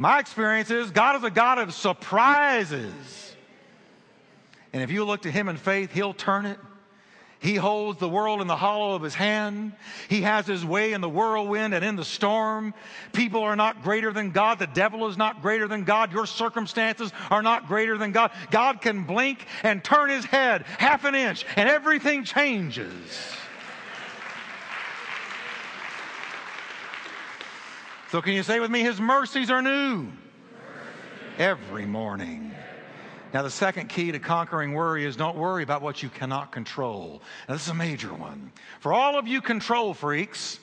My 0.03 0.19
experience 0.19 0.69
is 0.73 0.91
God 0.91 1.15
is 1.15 1.23
a 1.23 1.31
God 1.31 1.59
of 1.59 1.73
surprises. 1.73 3.37
And 4.73 4.83
if 4.83 4.91
you 4.91 5.05
look 5.05 5.23
to 5.23 5.31
Him 5.31 5.49
in 5.49 5.57
faith, 5.57 5.93
He'll 5.93 6.13
turn 6.13 6.45
it. 6.45 6.59
He 7.39 7.55
holds 7.55 8.01
the 8.01 8.09
world 8.09 8.41
in 8.41 8.49
the 8.49 8.57
hollow 8.57 8.97
of 8.97 9.03
his 9.03 9.15
hand. 9.15 9.73
He 10.09 10.23
has 10.23 10.45
his 10.45 10.65
way 10.65 10.93
in 10.93 11.01
the 11.01 11.09
whirlwind 11.09 11.73
and 11.73 11.85
in 11.85 11.95
the 11.95 12.05
storm. 12.05 12.75
People 13.13 13.43
are 13.43 13.55
not 13.55 13.83
greater 13.83 14.13
than 14.13 14.31
God. 14.31 14.59
The 14.59 14.67
devil 14.67 15.07
is 15.09 15.17
not 15.17 15.41
greater 15.41 15.69
than 15.69 15.85
God. 15.85 16.13
Your 16.13 16.27
circumstances 16.27 17.13
are 17.31 17.43
not 17.43 17.69
greater 17.69 17.97
than 17.97 18.11
God. 18.11 18.33
God 18.51 18.81
can 18.81 19.05
blink 19.05 19.45
and 19.63 19.83
turn 19.83 20.11
his 20.11 20.25
head 20.25 20.63
half 20.79 21.05
an 21.05 21.17
inch 21.17 21.45
and 21.57 21.69
everything 21.69 22.23
changes. 22.25 22.93
So, 28.13 28.21
can 28.21 28.35
you 28.35 28.43
say 28.43 28.61
with 28.61 28.71
me, 28.71 28.83
His 28.83 29.01
mercies 29.01 29.51
are 29.51 29.63
new 29.63 30.07
every 31.39 31.87
morning. 31.87 32.55
Now, 33.33 33.41
the 33.41 33.49
second 33.49 33.89
key 33.89 34.13
to 34.13 34.19
conquering 34.19 34.75
worry 34.75 35.07
is 35.07 35.17
don't 35.17 35.39
worry 35.39 35.63
about 35.63 35.81
what 35.81 36.03
you 36.03 36.11
cannot 36.11 36.53
control. 36.53 37.23
Now, 37.49 37.55
this 37.55 37.63
is 37.63 37.71
a 37.71 37.75
major 37.75 38.13
one. 38.13 38.53
For 38.81 38.93
all 38.93 39.19
of 39.19 39.27
you 39.27 39.41
control 39.41 39.95
freaks 39.95 40.61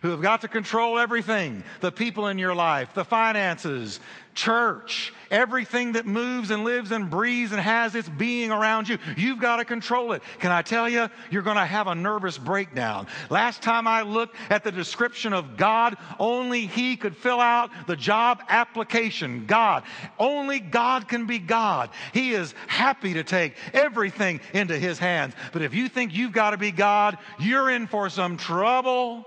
who 0.00 0.08
have 0.08 0.22
got 0.22 0.40
to 0.40 0.48
control 0.48 0.98
everything 0.98 1.64
the 1.82 1.92
people 1.92 2.28
in 2.28 2.38
your 2.38 2.54
life, 2.54 2.94
the 2.94 3.04
finances, 3.04 4.00
church, 4.34 5.12
everything 5.30 5.92
that 5.92 6.06
moves 6.06 6.50
and 6.50 6.64
lives 6.64 6.90
and 6.90 7.10
breathes 7.10 7.52
and 7.52 7.60
has 7.60 7.94
its 7.94 8.08
being 8.08 8.50
around 8.50 8.88
you. 8.88 8.98
You've 9.16 9.40
got 9.40 9.56
to 9.56 9.64
control 9.64 10.12
it. 10.12 10.22
Can 10.38 10.50
I 10.50 10.62
tell 10.62 10.88
you, 10.88 11.08
you're 11.30 11.42
going 11.42 11.56
to 11.56 11.66
have 11.66 11.86
a 11.86 11.94
nervous 11.94 12.38
breakdown. 12.38 13.06
Last 13.30 13.62
time 13.62 13.86
I 13.86 14.02
looked 14.02 14.36
at 14.50 14.64
the 14.64 14.72
description 14.72 15.32
of 15.32 15.56
God, 15.56 15.96
only 16.18 16.66
He 16.66 16.96
could 16.96 17.16
fill 17.16 17.40
out 17.40 17.70
the 17.86 17.96
job 17.96 18.40
application. 18.48 19.46
God. 19.46 19.82
Only 20.18 20.60
God 20.60 21.08
can 21.08 21.26
be 21.26 21.38
God. 21.38 21.90
He 22.12 22.32
is 22.32 22.54
happy 22.66 23.14
to 23.14 23.24
take 23.24 23.54
everything 23.72 24.40
into 24.52 24.78
His 24.78 24.98
hands. 24.98 25.34
But 25.52 25.62
if 25.62 25.74
you 25.74 25.88
think 25.88 26.14
you've 26.14 26.32
got 26.32 26.50
to 26.50 26.56
be 26.56 26.70
God, 26.70 27.18
you're 27.38 27.70
in 27.70 27.86
for 27.86 28.08
some 28.08 28.36
trouble. 28.36 29.24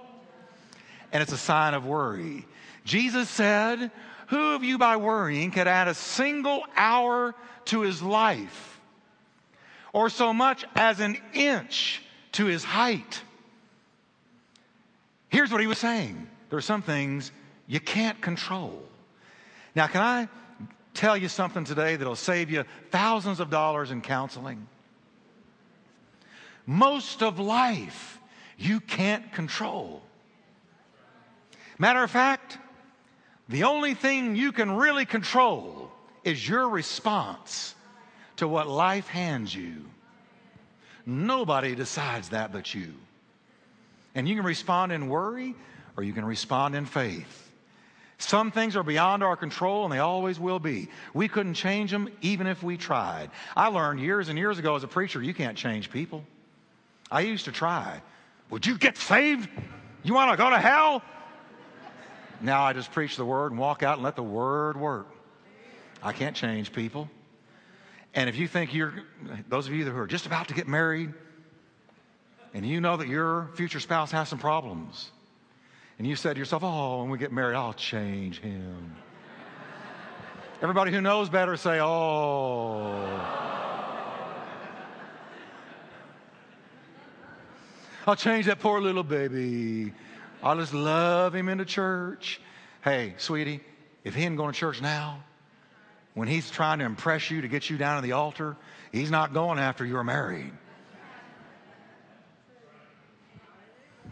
And 1.12 1.24
it's 1.24 1.32
a 1.32 1.38
sign 1.38 1.74
of 1.74 1.86
worry. 1.86 2.46
Jesus 2.86 3.30
said, 3.30 3.92
who 4.30 4.54
of 4.54 4.64
you 4.64 4.78
by 4.78 4.98
worrying 4.98 5.50
could 5.50 5.68
add 5.68 5.88
a 5.88 5.94
single 5.94 6.64
hour 6.76 7.34
to 7.66 7.82
his 7.82 8.02
life 8.02 8.80
or 9.92 10.10
so 10.10 10.34
much 10.34 10.66
as 10.76 11.00
an 11.00 11.18
inch 11.34 12.02
to 12.34 12.46
his 12.46 12.64
height? 12.64 13.22
Here's 15.30 15.52
what 15.52 15.62
he 15.62 15.68
was 15.68 15.80
saying 15.80 16.28
there 16.50 16.58
are 16.58 16.62
some 16.62 16.84
things 16.84 17.32
you 17.68 17.80
can't 17.80 18.22
control. 18.22 18.84
Now, 19.76 19.88
can 19.88 20.02
I 20.02 20.28
tell 20.94 21.18
you 21.18 21.28
something 21.28 21.64
today 21.64 21.96
that'll 21.96 22.16
save 22.16 22.52
you 22.52 22.66
thousands 22.92 23.40
of 23.40 23.50
dollars 23.50 23.90
in 23.90 24.02
counseling? 24.02 24.68
Most 26.68 27.24
of 27.24 27.40
life 27.40 28.20
you 28.60 28.80
can't 28.80 29.32
control. 29.34 30.04
Matter 31.80 32.04
of 32.04 32.12
fact, 32.12 32.60
the 33.50 33.64
only 33.64 33.96
thing 33.96 34.36
you 34.36 34.52
can 34.52 34.72
really 34.76 35.06
control 35.06 35.92
is 36.24 36.48
your 36.48 36.70
response 36.70 37.76
to 38.38 38.48
what 38.48 38.68
life 38.68 39.08
hands 39.08 39.54
you. 39.54 39.86
Nobody 41.06 41.74
decides 41.74 42.30
that 42.30 42.54
but 42.54 42.74
you. 42.74 42.94
And 44.14 44.30
you 44.30 44.36
can 44.36 44.46
respond 44.46 44.92
in 44.92 45.10
worry 45.10 45.56
or 45.98 46.04
you 46.04 46.14
can 46.14 46.26
respond 46.26 46.76
in 46.76 46.86
faith. 46.86 47.52
Some 48.20 48.52
things 48.52 48.76
are 48.76 48.84
beyond 48.84 49.24
our 49.24 49.36
control 49.36 49.86
and 49.86 49.94
they 49.94 50.00
always 50.00 50.40
will 50.40 50.60
be. 50.60 50.90
We 51.14 51.28
couldn't 51.28 51.56
change 51.56 51.90
them 51.90 52.10
even 52.22 52.48
if 52.48 52.62
we 52.62 52.78
tried. 52.78 53.32
I 53.56 53.68
learned 53.68 54.00
years 54.00 54.30
and 54.30 54.38
years 54.38 54.60
ago 54.60 54.76
as 54.76 54.84
a 54.84 54.88
preacher, 54.88 55.24
you 55.24 55.34
can't 55.34 55.58
change 55.58 55.90
people. 55.90 56.24
I 57.10 57.22
used 57.22 57.46
to 57.46 57.52
try. 57.52 58.02
Would 58.52 58.66
you 58.66 58.78
get 58.78 58.98
saved? 58.98 59.50
You 60.04 60.14
want 60.14 60.32
to 60.32 60.38
go 60.38 60.50
to 60.50 60.60
hell? 60.60 61.02
Now 62.42 62.64
I 62.64 62.74
just 62.74 62.92
preach 62.92 63.16
the 63.18 63.26
word 63.26 63.52
and 63.52 63.60
walk 63.60 63.84
out 63.84 63.96
and 63.96 64.04
let 64.04 64.16
the 64.16 64.24
word 64.24 64.78
work. 64.78 65.08
I 66.02 66.14
can't 66.14 66.36
change 66.36 66.72
people. 66.72 67.10
And 68.14 68.30
if 68.30 68.38
you 68.38 68.48
think 68.48 68.74
you're, 68.74 68.94
those 69.50 69.68
of 69.68 69.74
you 69.74 69.86
who 69.86 69.98
are 69.98 70.08
just 70.08 70.26
about 70.26 70.48
to 70.48 70.54
get 70.54 70.68
married, 70.68 71.14
and 72.54 72.66
you 72.66 72.82
know 72.82 72.98
that 72.98 73.08
your 73.08 73.50
future 73.56 73.80
spouse 73.80 74.12
has 74.12 74.30
some 74.30 74.40
problems, 74.40 75.12
and 75.98 76.08
you 76.08 76.16
said 76.16 76.34
to 76.34 76.40
yourself, 76.40 76.64
Oh, 76.64 77.02
when 77.02 77.10
we 77.10 77.18
get 77.18 77.32
married, 77.32 77.56
I'll 77.56 77.74
change 77.74 78.40
him. 78.40 78.96
Everybody 80.62 80.92
who 80.92 81.02
knows 81.02 81.30
better 81.30 81.58
say, 81.58 81.80
Oh. 81.82 83.50
I'll 88.08 88.16
change 88.16 88.48
that 88.48 88.60
poor 88.60 88.82
little 88.82 89.04
baby. 89.04 89.94
I'll 90.42 90.58
just 90.58 90.74
love 90.74 91.36
him 91.36 91.50
into 91.50 91.66
church. 91.66 92.40
Hey, 92.82 93.14
sweetie, 93.18 93.62
if 94.04 94.16
he 94.16 94.24
ain't 94.24 94.38
going 94.38 94.54
to 94.54 94.58
church 94.58 94.82
now, 94.82 95.24
when 96.14 96.28
he's 96.28 96.50
trying 96.50 96.80
to 96.80 96.86
impress 96.86 97.30
you 97.30 97.42
to 97.42 97.48
get 97.48 97.70
you 97.70 97.78
down 97.78 98.02
to 98.02 98.08
the 98.08 98.14
altar, 98.14 98.56
he's 98.92 99.12
not 99.12 99.34
going 99.34 99.60
after 99.60 99.86
you're 99.86 100.04
married. 100.04 100.52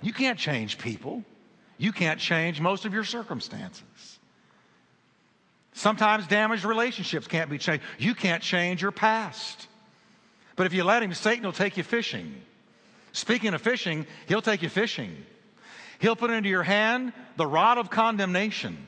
You 0.01 0.13
can't 0.13 0.37
change 0.37 0.77
people. 0.77 1.23
You 1.77 1.91
can't 1.91 2.19
change 2.19 2.59
most 2.59 2.85
of 2.85 2.93
your 2.93 3.03
circumstances. 3.03 4.19
Sometimes 5.73 6.27
damaged 6.27 6.65
relationships 6.65 7.27
can't 7.27 7.49
be 7.49 7.57
changed. 7.57 7.83
You 7.99 8.15
can't 8.15 8.41
change 8.41 8.81
your 8.81 8.91
past. 8.91 9.67
But 10.55 10.65
if 10.65 10.73
you 10.73 10.83
let 10.83 11.03
him, 11.03 11.13
Satan 11.13 11.45
will 11.45 11.51
take 11.51 11.77
you 11.77 11.83
fishing. 11.83 12.35
Speaking 13.11 13.53
of 13.53 13.61
fishing, 13.61 14.07
he'll 14.27 14.41
take 14.41 14.63
you 14.63 14.69
fishing. 14.69 15.15
He'll 15.99 16.15
put 16.15 16.29
into 16.29 16.49
your 16.49 16.63
hand 16.63 17.13
the 17.35 17.47
rod 17.47 17.77
of 17.77 17.89
condemnation. 17.89 18.87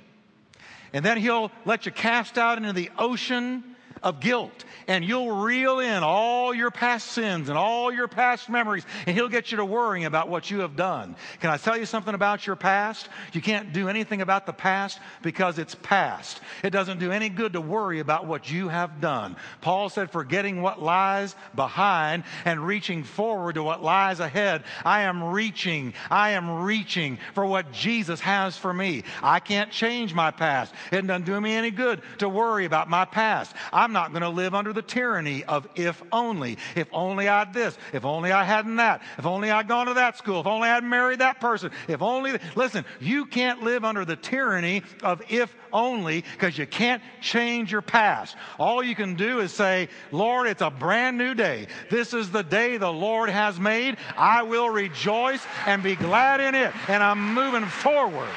And 0.93 1.05
then 1.05 1.17
he'll 1.17 1.51
let 1.65 1.85
you 1.85 1.91
cast 1.91 2.37
out 2.37 2.57
into 2.57 2.73
the 2.73 2.89
ocean 2.97 3.68
of 4.03 4.19
guilt 4.19 4.65
and 4.87 5.05
you'll 5.05 5.31
reel 5.31 5.79
in 5.79 6.03
all 6.03 6.53
your 6.53 6.71
past 6.71 7.07
sins 7.07 7.49
and 7.49 7.57
all 7.57 7.91
your 7.91 8.07
past 8.07 8.49
memories 8.49 8.85
and 9.05 9.15
he'll 9.15 9.29
get 9.29 9.51
you 9.51 9.57
to 9.57 9.65
worrying 9.65 10.05
about 10.05 10.29
what 10.29 10.49
you 10.49 10.59
have 10.59 10.75
done. 10.75 11.15
Can 11.39 11.49
I 11.49 11.57
tell 11.57 11.77
you 11.77 11.85
something 11.85 12.13
about 12.13 12.47
your 12.47 12.55
past? 12.55 13.09
You 13.33 13.41
can't 13.41 13.73
do 13.73 13.89
anything 13.89 14.21
about 14.21 14.45
the 14.45 14.53
past 14.53 14.99
because 15.21 15.59
it's 15.59 15.75
past. 15.75 16.41
It 16.63 16.71
doesn't 16.71 16.99
do 16.99 17.11
any 17.11 17.29
good 17.29 17.53
to 17.53 17.61
worry 17.61 17.99
about 17.99 18.25
what 18.25 18.49
you 18.49 18.67
have 18.67 19.01
done. 19.01 19.35
Paul 19.61 19.89
said, 19.89 20.11
forgetting 20.11 20.61
what 20.61 20.81
lies 20.81 21.35
behind 21.55 22.23
and 22.45 22.65
reaching 22.65 23.03
forward 23.03 23.55
to 23.55 23.63
what 23.63 23.83
lies 23.83 24.19
ahead. 24.19 24.63
I 24.83 25.01
am 25.01 25.23
reaching, 25.23 25.93
I 26.09 26.31
am 26.31 26.61
reaching 26.61 27.19
for 27.33 27.45
what 27.45 27.71
Jesus 27.71 28.19
has 28.21 28.57
for 28.57 28.73
me. 28.73 29.03
I 29.21 29.39
can't 29.39 29.71
change 29.71 30.13
my 30.13 30.31
past. 30.31 30.73
It 30.91 31.05
doesn't 31.05 31.25
do 31.25 31.39
me 31.39 31.53
any 31.53 31.71
good 31.71 32.01
to 32.19 32.29
worry 32.29 32.65
about 32.65 32.89
my 32.89 33.05
past. 33.05 33.55
I'm 33.89 33.93
not 33.93 34.11
going 34.11 34.21
to 34.21 34.29
live 34.29 34.53
under 34.53 34.71
the 34.71 34.83
tyranny 34.83 35.43
of 35.45 35.67
if 35.73 36.03
only. 36.11 36.59
If 36.75 36.87
only 36.93 37.27
I'd 37.27 37.55
this. 37.55 37.75
If 37.91 38.05
only 38.05 38.31
I 38.31 38.43
hadn't 38.43 38.75
that. 38.75 39.01
If 39.17 39.25
only 39.25 39.49
I'd 39.49 39.67
gone 39.67 39.87
to 39.87 39.95
that 39.95 40.15
school. 40.15 40.41
If 40.41 40.45
only 40.45 40.69
I'd 40.69 40.83
married 40.83 41.21
that 41.21 41.41
person. 41.41 41.71
If 41.87 42.03
only. 42.03 42.37
Listen, 42.55 42.85
you 42.99 43.25
can't 43.25 43.63
live 43.63 43.83
under 43.83 44.05
the 44.05 44.15
tyranny 44.15 44.83
of 45.01 45.23
if 45.27 45.55
only 45.73 46.23
because 46.33 46.55
you 46.55 46.67
can't 46.67 47.01
change 47.19 47.71
your 47.71 47.81
past. 47.81 48.35
All 48.59 48.83
you 48.83 48.93
can 48.93 49.15
do 49.15 49.39
is 49.39 49.51
say, 49.51 49.89
Lord, 50.11 50.47
it's 50.47 50.61
a 50.61 50.69
brand 50.69 51.17
new 51.17 51.33
day. 51.33 51.65
This 51.89 52.13
is 52.13 52.29
the 52.29 52.43
day 52.43 52.77
the 52.77 52.93
Lord 52.93 53.31
has 53.31 53.59
made. 53.59 53.97
I 54.15 54.43
will 54.43 54.69
rejoice 54.69 55.43
and 55.65 55.81
be 55.81 55.95
glad 55.95 56.41
in 56.41 56.53
it. 56.53 56.71
And 56.87 57.01
I'm 57.01 57.33
moving 57.33 57.65
forward. 57.65 58.29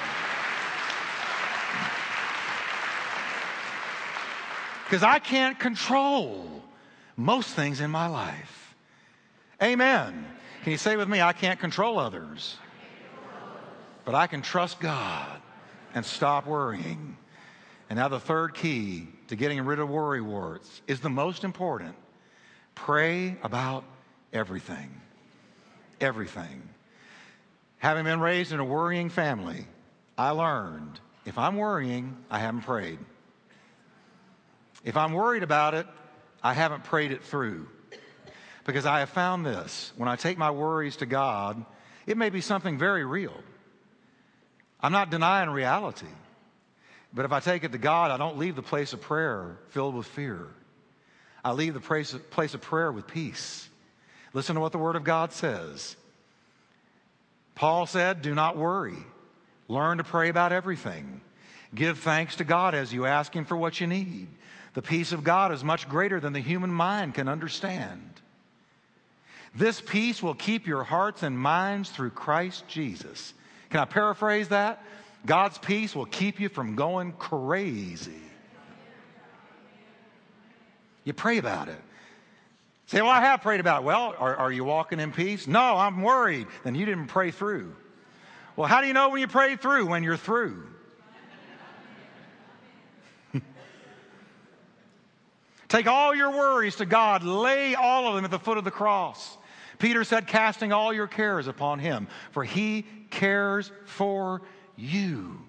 Because 4.92 5.02
I 5.02 5.20
can't 5.20 5.58
control 5.58 6.44
most 7.16 7.54
things 7.54 7.80
in 7.80 7.90
my 7.90 8.08
life. 8.08 8.74
Amen. 9.62 10.26
Can 10.64 10.72
you 10.72 10.76
say 10.76 10.96
with 10.96 11.08
me, 11.08 11.22
I 11.22 11.32
can't 11.32 11.58
control 11.58 11.98
others, 11.98 12.58
but 14.04 14.14
I 14.14 14.26
can 14.26 14.42
trust 14.42 14.80
God 14.80 15.40
and 15.94 16.04
stop 16.04 16.46
worrying. 16.46 17.16
And 17.88 17.98
now, 17.98 18.08
the 18.08 18.20
third 18.20 18.52
key 18.52 19.08
to 19.28 19.34
getting 19.34 19.64
rid 19.64 19.78
of 19.78 19.88
worry 19.88 20.20
warts 20.20 20.82
is 20.86 21.00
the 21.00 21.08
most 21.08 21.42
important 21.42 21.94
pray 22.74 23.38
about 23.42 23.84
everything. 24.30 25.00
Everything. 26.02 26.68
Having 27.78 28.04
been 28.04 28.20
raised 28.20 28.52
in 28.52 28.60
a 28.60 28.64
worrying 28.64 29.08
family, 29.08 29.66
I 30.18 30.32
learned 30.32 31.00
if 31.24 31.38
I'm 31.38 31.56
worrying, 31.56 32.14
I 32.30 32.40
haven't 32.40 32.60
prayed. 32.60 32.98
If 34.84 34.96
I'm 34.96 35.12
worried 35.12 35.42
about 35.42 35.74
it, 35.74 35.86
I 36.42 36.54
haven't 36.54 36.84
prayed 36.84 37.12
it 37.12 37.22
through. 37.22 37.68
Because 38.64 38.86
I 38.86 39.00
have 39.00 39.10
found 39.10 39.44
this 39.44 39.92
when 39.96 40.08
I 40.08 40.16
take 40.16 40.38
my 40.38 40.50
worries 40.50 40.96
to 40.96 41.06
God, 41.06 41.64
it 42.06 42.16
may 42.16 42.30
be 42.30 42.40
something 42.40 42.78
very 42.78 43.04
real. 43.04 43.34
I'm 44.80 44.92
not 44.92 45.10
denying 45.10 45.50
reality. 45.50 46.06
But 47.14 47.24
if 47.24 47.32
I 47.32 47.40
take 47.40 47.64
it 47.64 47.72
to 47.72 47.78
God, 47.78 48.10
I 48.10 48.16
don't 48.16 48.38
leave 48.38 48.56
the 48.56 48.62
place 48.62 48.92
of 48.92 49.00
prayer 49.00 49.58
filled 49.68 49.94
with 49.94 50.06
fear. 50.06 50.46
I 51.44 51.52
leave 51.52 51.74
the 51.74 51.80
place 51.80 52.14
of, 52.14 52.60
prayer 52.60 52.90
with 52.90 53.06
peace. 53.06 53.68
Listen 54.32 54.54
to 54.54 54.60
what 54.60 54.72
the 54.72 54.78
Word 54.78 54.96
of 54.96 55.04
God 55.04 55.32
says. 55.32 55.96
Paul 57.54 57.86
said, 57.86 58.22
Do 58.22 58.34
not 58.34 58.56
worry. 58.56 58.96
Learn 59.68 59.98
to 59.98 60.04
pray 60.04 60.28
about 60.28 60.52
everything. 60.52 61.20
Give 61.74 61.98
thanks 61.98 62.36
to 62.36 62.44
God 62.44 62.74
as 62.74 62.92
you 62.92 63.06
ask 63.06 63.34
Him 63.34 63.44
for 63.44 63.56
what 63.56 63.80
you 63.80 63.86
need. 63.86 64.28
The 64.74 64.82
peace 64.82 65.12
of 65.12 65.22
God 65.22 65.52
is 65.52 65.62
much 65.62 65.88
greater 65.88 66.18
than 66.18 66.32
the 66.32 66.40
human 66.40 66.72
mind 66.72 67.14
can 67.14 67.28
understand. 67.28 68.08
This 69.54 69.80
peace 69.80 70.22
will 70.22 70.34
keep 70.34 70.66
your 70.66 70.82
hearts 70.82 71.22
and 71.22 71.38
minds 71.38 71.90
through 71.90 72.10
Christ 72.10 72.66
Jesus. 72.68 73.34
Can 73.68 73.80
I 73.80 73.84
paraphrase 73.84 74.48
that? 74.48 74.82
God's 75.26 75.58
peace 75.58 75.94
will 75.94 76.06
keep 76.06 76.40
you 76.40 76.48
from 76.48 76.74
going 76.74 77.12
crazy. 77.12 78.12
You 81.04 81.12
pray 81.12 81.38
about 81.38 81.68
it. 81.68 81.80
Say, 82.86 83.00
well, 83.00 83.10
I 83.10 83.20
have 83.20 83.42
prayed 83.42 83.60
about 83.60 83.82
it. 83.82 83.84
Well, 83.84 84.14
are, 84.18 84.36
are 84.36 84.52
you 84.52 84.64
walking 84.64 85.00
in 85.00 85.12
peace? 85.12 85.46
No, 85.46 85.76
I'm 85.76 86.02
worried. 86.02 86.46
Then 86.64 86.74
you 86.74 86.86
didn't 86.86 87.06
pray 87.06 87.30
through. 87.30 87.74
Well, 88.56 88.68
how 88.68 88.80
do 88.80 88.86
you 88.86 88.92
know 88.92 89.10
when 89.10 89.20
you 89.20 89.28
pray 89.28 89.56
through? 89.56 89.86
When 89.86 90.02
you're 90.02 90.16
through. 90.16 90.66
Take 95.72 95.86
all 95.86 96.14
your 96.14 96.30
worries 96.32 96.76
to 96.76 96.84
God, 96.84 97.24
lay 97.24 97.74
all 97.74 98.06
of 98.06 98.14
them 98.14 98.26
at 98.26 98.30
the 98.30 98.38
foot 98.38 98.58
of 98.58 98.64
the 98.64 98.70
cross. 98.70 99.38
Peter 99.78 100.04
said, 100.04 100.26
casting 100.26 100.70
all 100.70 100.92
your 100.92 101.06
cares 101.06 101.46
upon 101.46 101.78
him, 101.78 102.08
for 102.32 102.44
he 102.44 102.84
cares 103.08 103.72
for 103.86 104.42
you. 104.76 105.40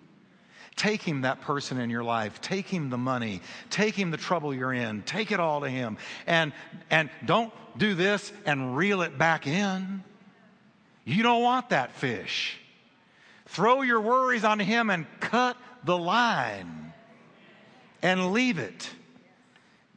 Take 0.77 1.01
him 1.01 1.23
that 1.23 1.41
person 1.41 1.77
in 1.77 1.89
your 1.89 2.05
life. 2.05 2.39
Take 2.39 2.67
him 2.67 2.89
the 2.89 2.97
money. 2.97 3.41
Take 3.69 3.95
him 3.95 4.11
the 4.11 4.17
trouble 4.17 4.53
you're 4.53 4.71
in. 4.71 5.01
Take 5.01 5.33
it 5.33 5.41
all 5.41 5.59
to 5.59 5.69
him. 5.69 5.97
And, 6.25 6.53
and 6.89 7.09
don't 7.25 7.51
do 7.77 7.93
this 7.93 8.31
and 8.45 8.77
reel 8.77 9.01
it 9.01 9.17
back 9.17 9.45
in. 9.45 10.05
You 11.03 11.21
don't 11.21 11.43
want 11.43 11.71
that 11.71 11.91
fish. 11.91 12.57
Throw 13.47 13.81
your 13.81 13.99
worries 13.99 14.45
on 14.45 14.57
him 14.57 14.89
and 14.89 15.05
cut 15.19 15.57
the 15.83 15.97
line 15.97 16.93
and 18.01 18.31
leave 18.31 18.57
it. 18.57 18.89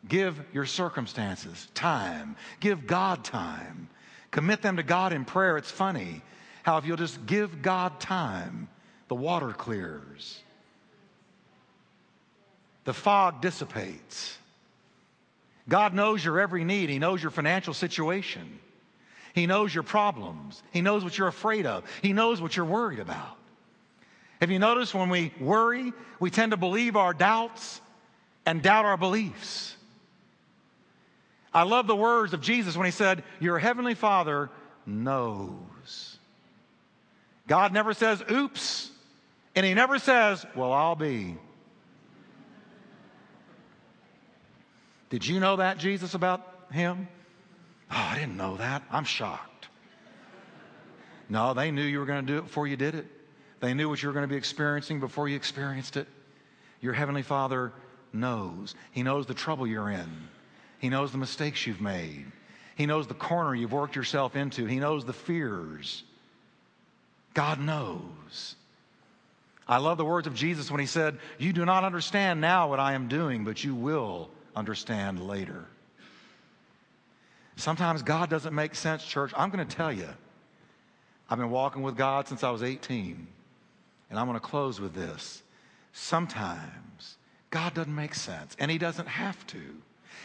Give 0.08 0.40
your 0.52 0.66
circumstances 0.66 1.68
time. 1.74 2.36
Give 2.60 2.86
God 2.86 3.24
time. 3.24 3.88
Commit 4.30 4.62
them 4.62 4.76
to 4.76 4.82
God 4.82 5.12
in 5.12 5.24
prayer. 5.24 5.56
It's 5.56 5.70
funny 5.70 6.22
how 6.62 6.78
if 6.78 6.86
you'll 6.86 6.96
just 6.96 7.26
give 7.26 7.62
God 7.62 8.00
time, 8.00 8.68
the 9.08 9.14
water 9.14 9.52
clears, 9.52 10.42
the 12.84 12.92
fog 12.92 13.40
dissipates. 13.40 14.36
God 15.68 15.94
knows 15.94 16.24
your 16.24 16.40
every 16.40 16.64
need, 16.64 16.88
He 16.88 16.98
knows 16.98 17.22
your 17.22 17.30
financial 17.30 17.72
situation, 17.72 18.58
He 19.32 19.46
knows 19.46 19.74
your 19.74 19.84
problems, 19.84 20.62
He 20.72 20.80
knows 20.80 21.04
what 21.04 21.16
you're 21.16 21.28
afraid 21.28 21.66
of, 21.66 21.84
He 22.02 22.12
knows 22.12 22.40
what 22.40 22.56
you're 22.56 22.66
worried 22.66 22.98
about. 22.98 23.36
Have 24.40 24.50
you 24.50 24.58
noticed 24.58 24.94
when 24.94 25.08
we 25.08 25.32
worry, 25.40 25.92
we 26.20 26.30
tend 26.30 26.50
to 26.50 26.56
believe 26.56 26.94
our 26.96 27.14
doubts 27.14 27.80
and 28.44 28.60
doubt 28.60 28.84
our 28.84 28.96
beliefs? 28.96 29.75
I 31.56 31.62
love 31.62 31.86
the 31.86 31.96
words 31.96 32.34
of 32.34 32.42
Jesus 32.42 32.76
when 32.76 32.84
he 32.84 32.90
said, 32.90 33.24
Your 33.40 33.58
heavenly 33.58 33.94
Father 33.94 34.50
knows. 34.84 36.18
God 37.48 37.72
never 37.72 37.94
says, 37.94 38.22
oops, 38.30 38.90
and 39.54 39.64
he 39.64 39.72
never 39.72 39.98
says, 39.98 40.44
Well, 40.54 40.70
I'll 40.70 40.96
be. 40.96 41.38
Did 45.08 45.26
you 45.26 45.40
know 45.40 45.56
that, 45.56 45.78
Jesus, 45.78 46.12
about 46.12 46.46
him? 46.70 47.08
Oh, 47.90 47.94
I 47.96 48.18
didn't 48.18 48.36
know 48.36 48.58
that. 48.58 48.82
I'm 48.90 49.04
shocked. 49.04 49.68
No, 51.30 51.54
they 51.54 51.70
knew 51.70 51.84
you 51.84 52.00
were 52.00 52.06
going 52.06 52.26
to 52.26 52.32
do 52.34 52.38
it 52.38 52.42
before 52.42 52.66
you 52.66 52.76
did 52.76 52.94
it. 52.94 53.06
They 53.60 53.72
knew 53.72 53.88
what 53.88 54.02
you 54.02 54.10
were 54.10 54.12
going 54.12 54.24
to 54.24 54.28
be 54.28 54.36
experiencing 54.36 55.00
before 55.00 55.26
you 55.26 55.36
experienced 55.36 55.96
it. 55.96 56.06
Your 56.82 56.92
Heavenly 56.92 57.22
Father 57.22 57.72
knows. 58.12 58.74
He 58.90 59.02
knows 59.02 59.24
the 59.24 59.32
trouble 59.32 59.66
you're 59.66 59.88
in. 59.88 60.28
He 60.78 60.88
knows 60.88 61.12
the 61.12 61.18
mistakes 61.18 61.66
you've 61.66 61.80
made. 61.80 62.26
He 62.76 62.86
knows 62.86 63.06
the 63.06 63.14
corner 63.14 63.54
you've 63.54 63.72
worked 63.72 63.96
yourself 63.96 64.36
into. 64.36 64.66
He 64.66 64.78
knows 64.78 65.04
the 65.04 65.12
fears. 65.12 66.04
God 67.32 67.60
knows. 67.60 68.56
I 69.68 69.78
love 69.78 69.98
the 69.98 70.04
words 70.04 70.26
of 70.26 70.34
Jesus 70.34 70.70
when 70.70 70.80
he 70.80 70.86
said, 70.86 71.18
You 71.38 71.52
do 71.52 71.64
not 71.64 71.84
understand 71.84 72.40
now 72.40 72.68
what 72.68 72.78
I 72.78 72.92
am 72.92 73.08
doing, 73.08 73.44
but 73.44 73.64
you 73.64 73.74
will 73.74 74.30
understand 74.54 75.26
later. 75.26 75.64
Sometimes 77.56 78.02
God 78.02 78.28
doesn't 78.30 78.54
make 78.54 78.74
sense, 78.74 79.04
church. 79.04 79.32
I'm 79.36 79.50
going 79.50 79.66
to 79.66 79.76
tell 79.76 79.92
you, 79.92 80.08
I've 81.28 81.38
been 81.38 81.50
walking 81.50 81.82
with 81.82 81.96
God 81.96 82.28
since 82.28 82.44
I 82.44 82.50
was 82.50 82.62
18, 82.62 83.26
and 84.10 84.18
I'm 84.18 84.26
going 84.26 84.38
to 84.38 84.44
close 84.46 84.80
with 84.80 84.94
this. 84.94 85.42
Sometimes 85.92 87.16
God 87.50 87.74
doesn't 87.74 87.94
make 87.94 88.14
sense, 88.14 88.54
and 88.58 88.70
He 88.70 88.78
doesn't 88.78 89.08
have 89.08 89.46
to. 89.48 89.62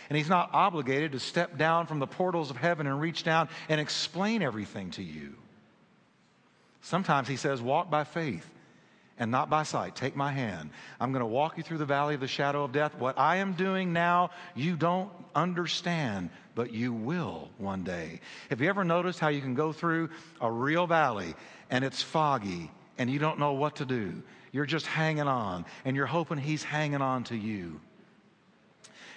And 0.09 0.17
he's 0.17 0.29
not 0.29 0.49
obligated 0.53 1.13
to 1.13 1.19
step 1.19 1.57
down 1.57 1.87
from 1.87 1.99
the 1.99 2.07
portals 2.07 2.49
of 2.49 2.57
heaven 2.57 2.87
and 2.87 2.99
reach 2.99 3.23
down 3.23 3.49
and 3.69 3.79
explain 3.79 4.41
everything 4.41 4.91
to 4.91 5.03
you. 5.03 5.35
Sometimes 6.81 7.27
he 7.27 7.35
says, 7.35 7.61
Walk 7.61 7.89
by 7.89 8.03
faith 8.03 8.47
and 9.21 9.29
not 9.29 9.49
by 9.51 9.63
sight. 9.63 9.95
Take 9.95 10.15
my 10.15 10.31
hand. 10.31 10.71
I'm 10.99 11.11
going 11.11 11.21
to 11.21 11.27
walk 11.27 11.55
you 11.57 11.63
through 11.63 11.77
the 11.77 11.85
valley 11.85 12.15
of 12.15 12.21
the 12.21 12.27
shadow 12.27 12.63
of 12.63 12.71
death. 12.71 12.95
What 12.97 13.19
I 13.19 13.37
am 13.37 13.53
doing 13.53 13.93
now, 13.93 14.31
you 14.55 14.75
don't 14.75 15.11
understand, 15.35 16.31
but 16.55 16.73
you 16.73 16.91
will 16.91 17.49
one 17.59 17.83
day. 17.83 18.19
Have 18.49 18.61
you 18.61 18.69
ever 18.69 18.83
noticed 18.83 19.19
how 19.19 19.27
you 19.27 19.41
can 19.41 19.53
go 19.53 19.73
through 19.73 20.09
a 20.41 20.51
real 20.51 20.87
valley 20.87 21.35
and 21.69 21.85
it's 21.85 22.01
foggy 22.01 22.71
and 22.97 23.11
you 23.11 23.19
don't 23.19 23.37
know 23.37 23.53
what 23.53 23.75
to 23.75 23.85
do? 23.85 24.23
You're 24.51 24.65
just 24.65 24.87
hanging 24.87 25.27
on 25.27 25.65
and 25.85 25.95
you're 25.95 26.07
hoping 26.07 26.39
he's 26.39 26.63
hanging 26.63 27.01
on 27.01 27.23
to 27.25 27.35
you. 27.35 27.79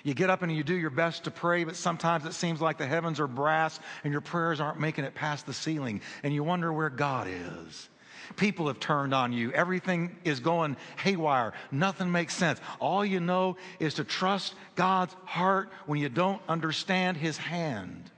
You 0.05 0.13
get 0.13 0.29
up 0.29 0.43
and 0.43 0.55
you 0.55 0.63
do 0.63 0.75
your 0.75 0.91
best 0.91 1.25
to 1.25 1.31
pray, 1.31 1.65
but 1.65 1.77
sometimes 1.77 2.27
it 2.27 2.35
seems 2.35 2.61
like 2.61 2.77
the 2.77 2.87
heavens 2.87 3.19
are 3.21 3.27
brass 3.27 3.81
and 4.05 4.13
your 4.13 4.21
prayers 4.21 4.61
aren't 4.61 4.79
making 4.79 5.05
it 5.05 5.15
past 5.15 5.47
the 5.47 5.55
ceiling, 5.55 6.03
and 6.23 6.33
you 6.33 6.45
wonder 6.45 6.73
where 6.73 6.91
God 6.91 7.27
is. 7.27 7.89
People 8.37 8.69
have 8.69 8.79
turned 8.81 9.15
on 9.15 9.33
you. 9.33 9.51
Everything 9.53 10.17
is 10.25 10.41
going 10.41 10.77
haywire. 10.97 11.55
Nothing 11.73 12.13
makes 12.13 12.35
sense. 12.35 12.61
All 12.81 13.05
you 13.05 13.19
know 13.19 13.57
is 13.81 13.95
to 13.95 14.05
trust 14.05 14.55
God's 14.77 15.15
heart 15.25 15.71
when 15.87 15.99
you 15.99 16.11
don't 16.11 16.41
understand 16.49 17.17
His 17.17 17.39
hand. 17.39 18.11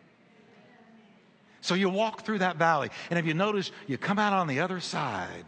So 1.60 1.74
you 1.74 1.88
walk 1.88 2.24
through 2.24 2.38
that 2.38 2.56
valley, 2.56 2.90
and 3.10 3.18
if 3.18 3.26
you 3.26 3.34
notice, 3.34 3.70
you 3.86 3.96
come 3.96 4.18
out 4.18 4.32
on 4.32 4.48
the 4.48 4.60
other 4.60 4.80
side 4.80 5.44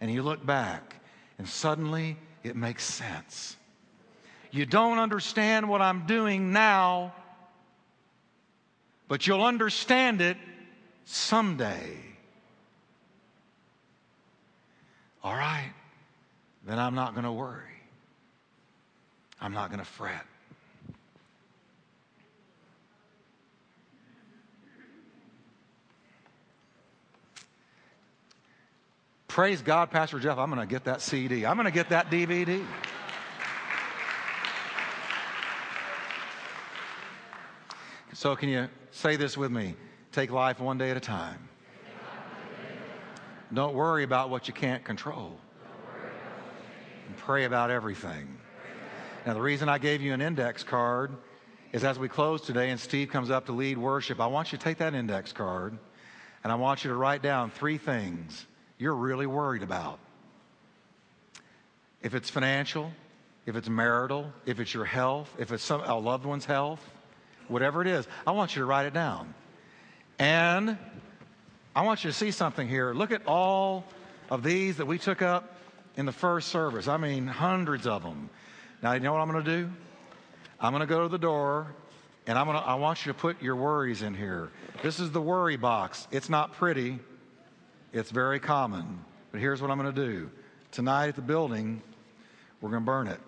and 0.00 0.12
you 0.12 0.22
look 0.22 0.44
back, 0.44 0.96
and 1.38 1.48
suddenly 1.48 2.16
it 2.42 2.56
makes 2.56 2.84
sense. 2.84 3.56
You 4.52 4.66
don't 4.66 4.98
understand 4.98 5.68
what 5.68 5.80
I'm 5.80 6.06
doing 6.06 6.52
now, 6.52 7.14
but 9.06 9.26
you'll 9.26 9.44
understand 9.44 10.20
it 10.20 10.36
someday. 11.04 11.96
All 15.22 15.34
right, 15.34 15.72
then 16.66 16.78
I'm 16.78 16.94
not 16.94 17.12
going 17.14 17.24
to 17.24 17.32
worry. 17.32 17.62
I'm 19.40 19.52
not 19.52 19.70
going 19.70 19.78
to 19.78 19.84
fret. 19.84 20.24
Praise 29.28 29.62
God, 29.62 29.92
Pastor 29.92 30.18
Jeff, 30.18 30.38
I'm 30.38 30.50
going 30.50 30.60
to 30.60 30.66
get 30.66 30.84
that 30.84 31.00
CD. 31.00 31.46
I'm 31.46 31.56
going 31.56 31.66
to 31.66 31.70
get 31.70 31.90
that 31.90 32.10
DVD. 32.10 32.64
So, 38.20 38.36
can 38.36 38.50
you 38.50 38.68
say 38.90 39.16
this 39.16 39.34
with 39.38 39.50
me? 39.50 39.74
Take 40.12 40.30
life 40.30 40.60
one 40.60 40.76
day 40.76 40.90
at 40.90 40.96
a 40.98 41.00
time. 41.00 41.48
Don't 43.54 43.72
worry 43.72 44.04
about 44.04 44.28
what 44.28 44.46
you 44.46 44.52
can't 44.52 44.84
control. 44.84 45.38
And 47.06 47.16
pray 47.16 47.46
about 47.46 47.70
everything. 47.70 48.36
Now, 49.24 49.32
the 49.32 49.40
reason 49.40 49.70
I 49.70 49.78
gave 49.78 50.02
you 50.02 50.12
an 50.12 50.20
index 50.20 50.62
card 50.62 51.12
is 51.72 51.82
as 51.82 51.98
we 51.98 52.10
close 52.10 52.42
today 52.42 52.68
and 52.68 52.78
Steve 52.78 53.08
comes 53.08 53.30
up 53.30 53.46
to 53.46 53.52
lead 53.52 53.78
worship, 53.78 54.20
I 54.20 54.26
want 54.26 54.52
you 54.52 54.58
to 54.58 54.64
take 54.64 54.76
that 54.76 54.92
index 54.92 55.32
card 55.32 55.78
and 56.44 56.52
I 56.52 56.56
want 56.56 56.84
you 56.84 56.90
to 56.90 56.96
write 56.96 57.22
down 57.22 57.50
three 57.50 57.78
things 57.78 58.44
you're 58.76 58.96
really 58.96 59.26
worried 59.26 59.62
about. 59.62 59.98
If 62.02 62.14
it's 62.14 62.28
financial, 62.28 62.92
if 63.46 63.56
it's 63.56 63.70
marital, 63.70 64.30
if 64.44 64.60
it's 64.60 64.74
your 64.74 64.84
health, 64.84 65.34
if 65.38 65.52
it's 65.52 65.64
some, 65.64 65.80
a 65.80 65.98
loved 65.98 66.26
one's 66.26 66.44
health, 66.44 66.86
whatever 67.50 67.82
it 67.82 67.88
is, 67.88 68.06
I 68.26 68.32
want 68.32 68.54
you 68.54 68.60
to 68.60 68.66
write 68.66 68.86
it 68.86 68.94
down. 68.94 69.34
And 70.18 70.78
I 71.74 71.82
want 71.82 72.04
you 72.04 72.10
to 72.10 72.16
see 72.16 72.30
something 72.30 72.68
here. 72.68 72.92
Look 72.92 73.10
at 73.10 73.26
all 73.26 73.84
of 74.30 74.42
these 74.42 74.76
that 74.76 74.86
we 74.86 74.98
took 74.98 75.22
up 75.22 75.56
in 75.96 76.06
the 76.06 76.12
first 76.12 76.48
service. 76.48 76.88
I 76.88 76.96
mean, 76.96 77.26
hundreds 77.26 77.86
of 77.86 78.02
them. 78.02 78.30
Now, 78.82 78.92
you 78.92 79.00
know 79.00 79.12
what 79.12 79.20
I'm 79.20 79.30
going 79.30 79.44
to 79.44 79.62
do? 79.62 79.70
I'm 80.60 80.72
going 80.72 80.80
to 80.80 80.86
go 80.86 81.02
to 81.02 81.08
the 81.08 81.18
door 81.18 81.74
and 82.26 82.38
I'm 82.38 82.46
to, 82.46 82.52
I 82.52 82.74
want 82.74 83.04
you 83.04 83.12
to 83.12 83.18
put 83.18 83.42
your 83.42 83.56
worries 83.56 84.02
in 84.02 84.14
here. 84.14 84.50
This 84.82 85.00
is 85.00 85.10
the 85.10 85.20
worry 85.20 85.56
box. 85.56 86.06
It's 86.10 86.28
not 86.28 86.52
pretty, 86.52 86.98
it's 87.92 88.10
very 88.10 88.38
common. 88.38 89.04
But 89.32 89.40
here's 89.40 89.62
what 89.62 89.70
I'm 89.70 89.78
going 89.78 89.94
to 89.94 90.06
do. 90.06 90.30
Tonight 90.70 91.08
at 91.08 91.16
the 91.16 91.22
building, 91.22 91.82
we're 92.60 92.70
going 92.70 92.82
to 92.82 92.86
burn 92.86 93.08
it. 93.08 93.20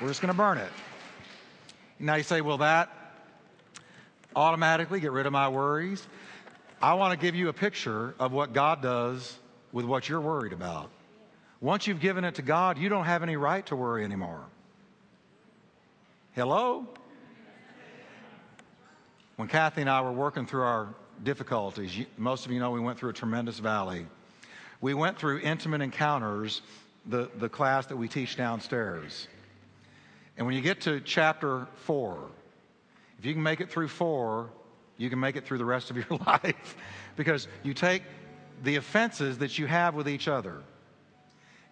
We're 0.00 0.08
just 0.08 0.20
going 0.20 0.32
to 0.32 0.36
burn 0.36 0.58
it. 0.58 0.70
Now 1.98 2.16
you 2.16 2.22
say, 2.22 2.40
will 2.40 2.58
that 2.58 2.90
automatically 4.34 5.00
get 5.00 5.12
rid 5.12 5.26
of 5.26 5.32
my 5.32 5.48
worries? 5.48 6.06
I 6.82 6.94
want 6.94 7.18
to 7.18 7.24
give 7.24 7.34
you 7.34 7.48
a 7.48 7.52
picture 7.52 8.14
of 8.18 8.32
what 8.32 8.52
God 8.52 8.82
does 8.82 9.38
with 9.72 9.84
what 9.84 10.08
you're 10.08 10.20
worried 10.20 10.52
about. 10.52 10.90
Once 11.60 11.86
you've 11.86 12.00
given 12.00 12.24
it 12.24 12.34
to 12.34 12.42
God, 12.42 12.78
you 12.78 12.88
don't 12.88 13.04
have 13.04 13.22
any 13.22 13.36
right 13.36 13.64
to 13.66 13.76
worry 13.76 14.04
anymore. 14.04 14.44
Hello? 16.32 16.86
When 19.36 19.48
Kathy 19.48 19.80
and 19.80 19.90
I 19.90 20.02
were 20.02 20.12
working 20.12 20.46
through 20.46 20.62
our 20.62 20.94
difficulties. 21.22 22.06
Most 22.18 22.44
of 22.44 22.52
you 22.52 22.58
know 22.58 22.70
we 22.70 22.80
went 22.80 22.98
through 22.98 23.10
a 23.10 23.14
tremendous 23.14 23.58
valley. 23.58 24.06
We 24.80 24.94
went 24.94 25.18
through 25.18 25.38
intimate 25.38 25.80
encounters, 25.80 26.60
the, 27.06 27.30
the 27.38 27.48
class 27.48 27.86
that 27.86 27.96
we 27.96 28.08
teach 28.08 28.36
downstairs. 28.36 29.28
And 30.36 30.46
when 30.46 30.56
you 30.56 30.62
get 30.62 30.82
to 30.82 31.00
chapter 31.00 31.66
four, 31.76 32.30
if 33.18 33.26
you 33.26 33.32
can 33.32 33.42
make 33.42 33.60
it 33.60 33.70
through 33.70 33.88
four, 33.88 34.50
you 34.96 35.08
can 35.10 35.20
make 35.20 35.36
it 35.36 35.46
through 35.46 35.58
the 35.58 35.64
rest 35.64 35.90
of 35.90 35.96
your 35.96 36.18
life 36.26 36.76
because 37.16 37.48
you 37.62 37.74
take 37.74 38.02
the 38.62 38.76
offenses 38.76 39.38
that 39.38 39.58
you 39.58 39.66
have 39.66 39.94
with 39.94 40.08
each 40.08 40.28
other, 40.28 40.62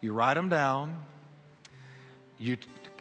you 0.01 0.13
write 0.13 0.35
them 0.35 0.49
down, 0.49 0.97
you, 2.39 2.57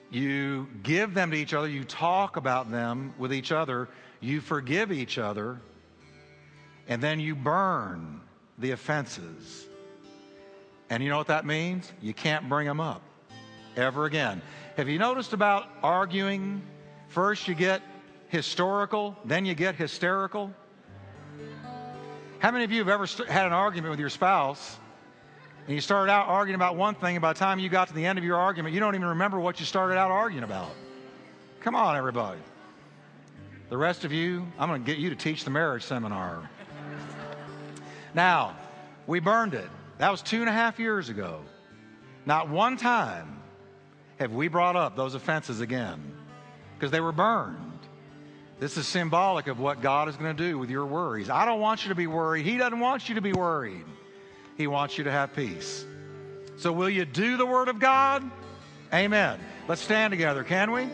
you 0.10 0.68
give 0.84 1.14
them 1.14 1.32
to 1.32 1.38
each 1.38 1.54
other, 1.54 1.68
you 1.68 1.84
talk 1.84 2.38
about 2.38 2.70
them 2.70 3.14
with 3.18 3.34
each 3.34 3.52
other, 3.52 3.90
you 4.20 4.42
forgive 4.42 4.92
each 4.92 5.18
other, 5.18 5.60
and 6.88 7.02
then 7.02 7.20
you 7.20 7.36
burn 7.36 8.22
the 8.58 8.72
offenses. 8.72 9.66
And 10.90 11.02
you 11.02 11.10
know 11.10 11.18
what 11.18 11.28
that 11.28 11.46
means? 11.46 11.92
You 12.02 12.14
can't 12.14 12.50
bring 12.50 12.68
them 12.68 12.80
up 12.80 13.02
ever 13.76 14.06
again. 14.06 14.42
Have 14.78 14.90
you 14.90 15.00
noticed 15.00 15.34
about 15.34 15.68
arguing? 15.84 16.62
First, 17.08 17.48
you 17.48 17.56
get 17.56 17.82
historical, 18.30 19.18
then 19.26 19.46
you 19.46 19.54
get 19.54 19.76
hysterical. 19.76 20.54
How 22.40 22.52
many 22.52 22.64
of 22.64 22.72
you 22.72 22.80
have 22.80 22.90
ever 22.90 23.06
st- 23.06 23.30
had 23.30 23.46
an 23.46 23.54
argument 23.54 23.92
with 23.92 24.00
your 24.00 24.10
spouse 24.10 24.78
and 25.68 25.76
you 25.76 25.82
started 25.82 26.12
out 26.12 26.28
arguing 26.28 26.56
about 26.56 26.76
one 26.76 26.96
thing, 26.96 27.16
and 27.16 27.22
by 27.22 27.34
the 27.34 27.40
time 27.40 27.60
you 27.60 27.70
got 27.70 27.88
to 27.90 27.94
the 27.94 28.06
end 28.06 28.18
of 28.18 28.26
your 28.26 28.38
argument, 28.38 28.74
you 28.74 28.80
don't 28.80 28.96
even 28.96 29.10
remember 29.10 29.40
what 29.40 29.60
you 29.60 29.66
started 29.66 29.98
out 29.98 30.10
arguing 30.10 30.44
about? 30.44 30.72
Come 31.60 31.76
on, 31.76 31.96
everybody. 31.96 32.40
The 33.70 33.78
rest 33.78 34.04
of 34.04 34.12
you, 34.12 34.48
I'm 34.58 34.70
going 34.70 34.84
to 34.84 34.86
get 34.86 34.98
you 34.98 35.10
to 35.12 35.16
teach 35.16 35.44
the 35.44 35.52
marriage 35.52 35.84
seminar. 35.84 36.50
Now, 38.14 38.58
we 39.08 39.20
burned 39.20 39.54
it. 39.54 39.70
That 40.00 40.10
was 40.12 40.22
two 40.22 40.40
and 40.40 40.50
a 40.50 40.52
half 40.52 40.80
years 40.80 41.10
ago. 41.10 41.42
Not 42.26 42.50
one 42.50 42.76
time 42.76 43.41
have 44.22 44.32
we 44.32 44.48
brought 44.48 44.76
up 44.76 44.96
those 44.96 45.16
offenses 45.16 45.62
again 45.62 46.16
because 46.78 46.92
they 46.92 47.00
were 47.00 47.12
burned. 47.12 47.58
This 48.60 48.78
is 48.78 48.88
symbolic 48.88 49.48
of 49.48 49.60
what 49.60 49.82
God 49.82 50.08
is 50.08 50.16
going 50.16 50.36
to 50.36 50.44
do 50.44 50.58
with 50.58 50.70
your 50.70 50.86
worries. 50.86 51.30
I 51.30 51.46
don't 51.46 51.60
want 51.60 51.84
you 51.84 51.90
to 51.90 51.96
be 51.96 52.06
worried. 52.06 52.46
He 52.46 52.58
doesn't 52.58 52.80
want 52.80 53.10
you 53.10 53.16
to 53.16 53.22
be 53.22 53.34
worried. 53.34 53.86
He 54.58 54.68
wants 54.68 54.98
you 54.98 55.06
to 55.06 55.12
have 55.12 55.36
peace. 55.36 55.84
So, 56.58 56.72
will 56.72 56.90
you 56.90 57.06
do 57.06 57.38
the 57.38 57.46
Word 57.46 57.70
of 57.70 57.80
God? 57.80 58.30
Amen. 58.94 59.40
Let's 59.68 59.82
stand 59.82 60.12
together, 60.12 60.44
can 60.44 60.72
we? 60.72 60.88